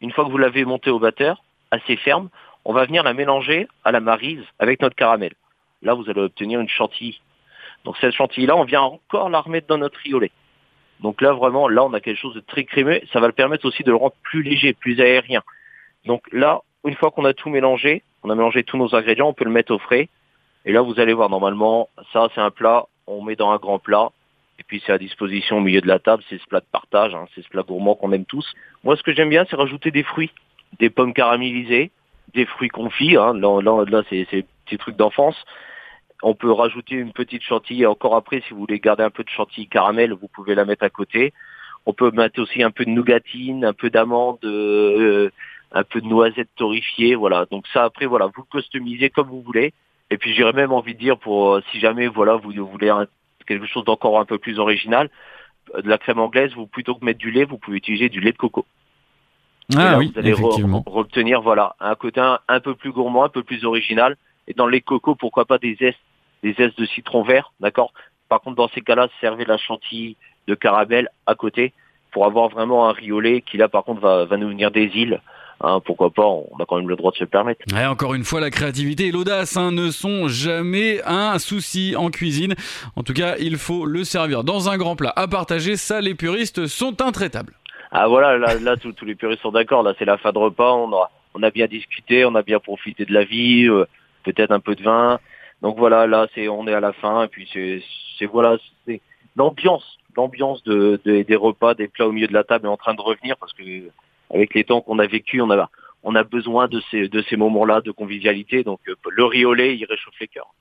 Une 0.01 0.13
fois 0.13 0.25
que 0.25 0.31
vous 0.31 0.39
l'avez 0.39 0.65
monté 0.65 0.91
au 0.91 0.99
batteur, 0.99 1.43
assez 1.71 1.97
ferme, 1.97 2.29
on 2.65 2.73
va 2.73 2.85
venir 2.85 3.03
la 3.03 3.13
mélanger 3.13 3.69
à 3.85 3.93
la 3.93 4.01
marise 4.01 4.45
avec 4.59 4.81
notre 4.81 4.97
caramel. 4.97 5.33
Là, 5.83 5.95
vous 5.95 6.09
allez 6.09 6.21
obtenir 6.21 6.61
une 6.61 6.69
chantilly. 6.69 7.21
Donc 7.85 7.97
cette 8.01 8.15
chantilly-là, 8.15 8.57
on 8.57 8.65
vient 8.65 8.83
encore 8.83 9.29
la 9.29 9.41
remettre 9.41 9.67
dans 9.67 9.79
notre 9.79 9.99
lait. 10.05 10.31
Donc 11.01 11.21
là, 11.21 11.33
vraiment, 11.33 11.69
là, 11.69 11.85
on 11.85 11.93
a 11.93 12.01
quelque 12.01 12.19
chose 12.19 12.35
de 12.35 12.41
très 12.41 12.65
crémeux. 12.65 13.01
Ça 13.13 13.19
va 13.19 13.27
le 13.27 13.33
permettre 13.33 13.67
aussi 13.67 13.83
de 13.83 13.91
le 13.91 13.97
rendre 13.97 14.15
plus 14.23 14.43
léger, 14.43 14.73
plus 14.73 15.01
aérien. 15.01 15.43
Donc 16.07 16.23
là, 16.33 16.61
une 16.85 16.95
fois 16.95 17.11
qu'on 17.11 17.25
a 17.25 17.35
tout 17.35 17.51
mélangé, 17.51 18.03
on 18.23 18.31
a 18.31 18.35
mélangé 18.35 18.63
tous 18.63 18.77
nos 18.77 18.95
ingrédients, 18.95 19.29
on 19.29 19.35
peut 19.35 19.45
le 19.45 19.51
mettre 19.51 19.75
au 19.75 19.79
frais. 19.79 20.09
Et 20.65 20.73
là, 20.73 20.81
vous 20.81 21.01
allez 21.01 21.13
voir, 21.13 21.29
normalement, 21.29 21.89
ça, 22.13 22.29
c'est 22.35 22.41
un 22.41 22.51
plat, 22.51 22.87
on 23.09 23.23
met 23.23 23.35
dans 23.35 23.51
un 23.51 23.57
grand 23.57 23.81
plat. 23.81 24.11
Et 24.61 24.63
puis, 24.63 24.81
c'est 24.87 24.93
à 24.93 24.99
disposition 24.99 25.57
au 25.57 25.61
milieu 25.61 25.81
de 25.81 25.89
la 25.89 25.99
table. 25.99 26.23
C'est 26.29 26.41
ce 26.41 26.47
plat 26.47 26.61
de 26.61 26.67
partage, 26.71 27.15
hein, 27.15 27.27
c'est 27.35 27.43
ce 27.43 27.49
plat 27.49 27.63
gourmand 27.63 27.97
qu'on 27.97 28.13
aime 28.13 28.25
tous. 28.25 28.53
Moi, 28.85 28.97
ce 28.97 29.03
que 29.03 29.13
j'aime 29.13 29.29
bien, 29.29 29.45
c'est 29.51 29.57
rajouter 29.57 29.91
des 29.91 30.05
fruits, 30.05 30.31
des 30.79 30.89
pommes 30.89 31.15
caramélisées, 31.15 31.91
des 32.35 32.47
fruits 32.47 32.69
confits. 32.69 33.17
Hein. 33.17 33.35
Là, 33.35 33.61
là, 33.61 33.85
là, 33.89 34.03
c'est 34.09 34.47
petits 34.65 34.79
trucs 34.79 34.97
d'enfance. 34.97 35.37
On 36.23 36.35
peut 36.35 36.53
rajouter 36.53 36.95
une 36.95 37.13
petite 37.13 37.43
chantilly. 37.43 37.85
Encore 37.87 38.15
après, 38.15 38.43
si 38.47 38.55
vous 38.55 38.61
voulez 38.61 38.79
garder 38.79 39.03
un 39.03 39.11
peu 39.11 39.25
de 39.25 39.29
chantilly 39.29 39.67
caramel, 39.67 40.13
vous 40.13 40.29
pouvez 40.29 40.55
la 40.55 40.65
mettre 40.65 40.85
à 40.85 40.91
côté. 40.91 41.33
On 41.85 41.93
peut 41.93 42.13
mettre 42.13 42.41
aussi 42.41 42.63
un 42.63 42.71
peu 42.71 42.85
de 42.85 42.91
nougatine, 42.91 43.65
un 43.65 43.73
peu 43.73 43.91
d'amande, 43.91 44.39
euh, 44.45 45.31
un 45.73 45.83
peu 45.83 46.01
de 46.01 46.07
noisettes 46.07 46.55
torréfiées. 46.57 47.17
Voilà. 47.17 47.47
Donc 47.51 47.67
ça, 47.73 47.85
après, 47.85 48.07
voilà, 48.07 48.31
vous 48.35 48.45
customisez 48.45 49.11
comme 49.11 49.29
vous 49.29 49.43
voulez. 49.43 49.73
Et 50.11 50.19
puis, 50.19 50.33
j'aurais 50.35 50.53
même 50.53 50.73
envie 50.73 50.95
de 50.95 51.01
dire, 51.01 51.19
pour 51.19 51.55
euh, 51.55 51.63
si 51.73 51.81
jamais, 51.81 52.07
voilà, 52.07 52.37
vous 52.37 52.53
voulez 52.67 52.91
un- 52.91 53.07
quelque 53.47 53.67
chose 53.67 53.85
d'encore 53.85 54.21
un 54.21 54.25
peu 54.25 54.39
plus 54.39 54.59
original, 54.61 55.11
euh, 55.75 55.83
de 55.83 55.89
la 55.89 55.99
crème 55.99 56.21
anglaise, 56.21 56.53
vous 56.55 56.67
plutôt 56.67 56.95
que 56.95 57.05
mettre 57.05 57.19
du 57.19 57.31
lait, 57.31 57.45
vous 57.45 57.59
pouvez 57.59 57.79
utiliser 57.79 58.09
du 58.09 58.21
lait 58.21 58.33
de 58.33 58.37
coco. 58.37 58.65
Et 59.71 59.77
Ah 59.77 59.93
là, 59.93 59.99
oui, 59.99 60.11
vous 60.13 60.19
allez 60.19 60.33
re- 60.33 60.83
obtenir 60.87 61.41
voilà 61.41 61.77
un 61.81 61.95
côté 61.95 62.21
un, 62.21 62.39
un 62.49 62.61
peu 62.61 62.75
plus 62.75 62.93
gourmand, 62.93 63.25
un 63.25 63.29
peu 63.29 63.43
plus 63.43 63.65
original. 63.65 64.17
Et 64.49 64.55
dans 64.55 64.67
les 64.67 64.81
cocos, 64.81 65.15
pourquoi 65.15 65.45
pas 65.45 65.59
des 65.59 65.77
zestes, 65.77 65.99
des 66.43 66.53
zestes 66.55 66.79
de 66.79 66.85
citron 66.87 67.23
vert, 67.23 67.53
d'accord? 67.61 67.93
Par 68.29 68.41
contre, 68.41 68.57
dans 68.57 68.69
ces 68.69 68.81
cas-là, 68.81 69.09
servez 69.21 69.45
la 69.45 69.57
chantilly 69.59 70.17
de 70.49 70.55
caramel 70.55 71.09
à 71.27 71.35
côté 71.35 71.73
pour 72.11 72.27
avoir 72.27 72.49
vraiment 72.49 72.89
un 72.91 72.95
lait 73.21 73.41
qui 73.43 73.57
là, 73.57 73.69
par 73.69 73.85
contre, 73.85 74.01
va, 74.01 74.25
va 74.25 74.37
nous 74.37 74.49
venir 74.49 74.71
des 74.71 74.91
îles, 74.95 75.21
hein, 75.61 75.81
pourquoi 75.85 76.11
pas, 76.11 76.27
on 76.27 76.57
a 76.61 76.67
quand 76.67 76.77
même 76.77 76.89
le 76.89 76.97
droit 76.97 77.13
de 77.13 77.17
se 77.17 77.25
le 77.25 77.29
permettre. 77.29 77.61
Ouais, 77.73 77.87
encore 77.87 78.15
une 78.15 78.25
fois, 78.25 78.41
la 78.41 78.51
créativité 78.51 79.07
et 79.07 79.13
l'audace 79.13 79.57
hein, 79.57 79.71
ne 79.71 79.91
sont 79.91 80.29
jamais 80.29 81.01
un 81.07 81.39
souci 81.39 81.95
en 81.97 82.11
cuisine. 82.11 82.55
En 82.97 83.03
tout 83.03 83.15
cas, 83.15 83.37
il 83.39 83.57
faut 83.57 83.87
le 83.87 84.05
servir 84.05 84.45
dans 84.45 84.69
un 84.69 84.77
grand 84.77 84.97
plat 84.97 85.13
à 85.15 85.29
partager. 85.29 85.77
Ça, 85.77 86.01
les 86.01 86.15
puristes 86.15 86.67
sont 86.67 87.01
intraitables. 87.01 87.55
Ah 87.93 88.09
voilà, 88.09 88.39
là, 88.39 88.55
là 88.59 88.77
tous, 88.77 88.93
tous 88.93 89.05
les 89.05 89.15
puristes 89.15 89.43
sont 89.43 89.53
d'accord. 89.53 89.83
Là, 89.83 89.93
c'est 89.99 90.07
la 90.07 90.17
fin 90.17 90.33
de 90.33 90.39
repas. 90.39 90.73
On 90.73 90.93
a, 90.95 91.11
on 91.35 91.43
a 91.43 91.51
bien 91.51 91.67
discuté, 91.67 92.25
on 92.25 92.35
a 92.35 92.43
bien 92.43 92.59
profité 92.59 93.05
de 93.05 93.13
la 93.13 93.25
vie, 93.25 93.67
euh, 93.69 93.85
peut-être 94.25 94.51
un 94.51 94.61
peu 94.61 94.75
de 94.75 94.83
vin. 94.83 95.21
Donc 95.61 95.77
voilà, 95.79 96.07
là, 96.07 96.27
c'est, 96.35 96.49
on 96.49 96.67
est 96.67 96.75
à 96.75 96.81
la 96.81 96.93
fin. 96.95 97.25
Et 97.25 97.29
puis 97.29 97.49
c'est, 97.53 98.27
voilà, 98.27 98.57
c'est 98.87 99.01
l'ambiance, 99.37 99.99
l'ambiance 100.17 100.63
de- 100.65 101.01
des 101.05 101.37
repas, 101.37 101.75
des 101.75 101.89
plats 101.89 102.07
au 102.07 102.13
milieu 102.13 102.29
de 102.29 102.33
la 102.33 102.45
table 102.45 102.67
est 102.67 102.71
en 102.71 102.77
train 102.77 102.95
de 102.95 103.01
revenir 103.03 103.37
parce 103.37 103.53
que 103.53 103.63
avec 104.33 104.55
les 104.55 104.65
temps 104.65 104.81
qu'on 104.81 104.99
a 104.99 105.07
vécu, 105.07 105.43
on 105.43 105.51
a, 105.51 105.69
on 106.03 106.15
a 106.15 106.25
besoin 106.25 106.69
de 106.69 106.81
ces, 106.91 107.09
de 107.09 107.23
ces 107.29 107.37
moments-là 107.37 107.81
de 107.81 107.91
convivialité. 107.91 108.65
Donc 108.65 108.81
euh, 108.89 108.95
le 109.11 109.25
riz 109.25 109.45
au 109.45 109.55
lait, 109.55 109.77
il 109.77 109.85
réchauffe 109.85 110.15
les 110.21 110.29
cœurs. 110.29 110.53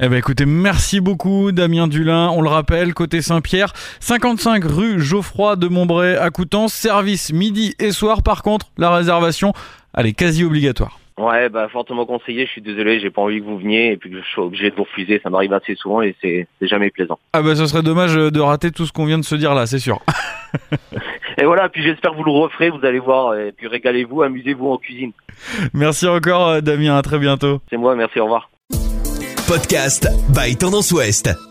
Eh 0.00 0.08
ben 0.08 0.16
écoutez, 0.16 0.46
merci 0.46 1.00
beaucoup 1.00 1.52
Damien 1.52 1.88
Dulin. 1.88 2.30
On 2.30 2.42
le 2.42 2.48
rappelle, 2.48 2.94
côté 2.94 3.22
Saint-Pierre, 3.22 3.72
55 4.00 4.64
rue 4.64 5.00
Geoffroy 5.00 5.56
de 5.56 5.68
Montbray 5.68 6.16
à 6.16 6.30
Coutances, 6.30 6.74
service 6.74 7.32
midi 7.32 7.74
et 7.78 7.92
soir. 7.92 8.22
Par 8.22 8.42
contre, 8.42 8.66
la 8.78 8.94
réservation, 8.94 9.52
elle 9.96 10.06
est 10.06 10.12
quasi 10.12 10.44
obligatoire. 10.44 10.98
Ouais, 11.18 11.50
bah 11.50 11.68
fortement 11.68 12.06
conseillé. 12.06 12.46
Je 12.46 12.52
suis 12.52 12.62
désolé, 12.62 12.98
j'ai 12.98 13.10
pas 13.10 13.20
envie 13.20 13.40
que 13.40 13.44
vous 13.44 13.58
veniez 13.58 13.92
et 13.92 13.96
puis 13.98 14.10
que 14.10 14.22
je 14.22 14.26
sois 14.30 14.44
obligé 14.44 14.70
de 14.70 14.76
vous 14.76 14.84
refuser. 14.84 15.20
Ça 15.22 15.28
m'arrive 15.28 15.52
assez 15.52 15.74
souvent 15.74 16.00
et 16.00 16.16
c'est, 16.22 16.48
c'est 16.58 16.66
jamais 16.66 16.90
plaisant. 16.90 17.18
Ah 17.34 17.42
bah 17.42 17.54
ce 17.54 17.66
serait 17.66 17.82
dommage 17.82 18.14
de 18.14 18.40
rater 18.40 18.70
tout 18.70 18.86
ce 18.86 18.92
qu'on 18.92 19.04
vient 19.04 19.18
de 19.18 19.24
se 19.24 19.34
dire 19.34 19.54
là, 19.54 19.66
c'est 19.66 19.78
sûr. 19.78 20.00
Et 21.38 21.44
voilà, 21.44 21.68
puis 21.68 21.82
j'espère 21.82 22.12
que 22.12 22.16
vous 22.16 22.24
le 22.24 22.30
referez, 22.30 22.70
vous 22.70 22.84
allez 22.84 22.98
voir, 22.98 23.34
et 23.34 23.52
puis 23.52 23.66
régalez-vous, 23.66 24.22
amusez-vous 24.22 24.68
en 24.68 24.78
cuisine. 24.78 25.12
Merci 25.74 26.06
encore 26.06 26.48
euh, 26.48 26.60
Damien, 26.60 26.96
à 26.96 27.02
très 27.02 27.18
bientôt. 27.18 27.60
C'est 27.70 27.76
moi, 27.76 27.94
merci, 27.94 28.20
au 28.20 28.24
revoir. 28.24 28.50
Podcast 29.48 30.08
by 30.34 30.56
Tendance 30.56 30.92
Ouest. 30.92 31.49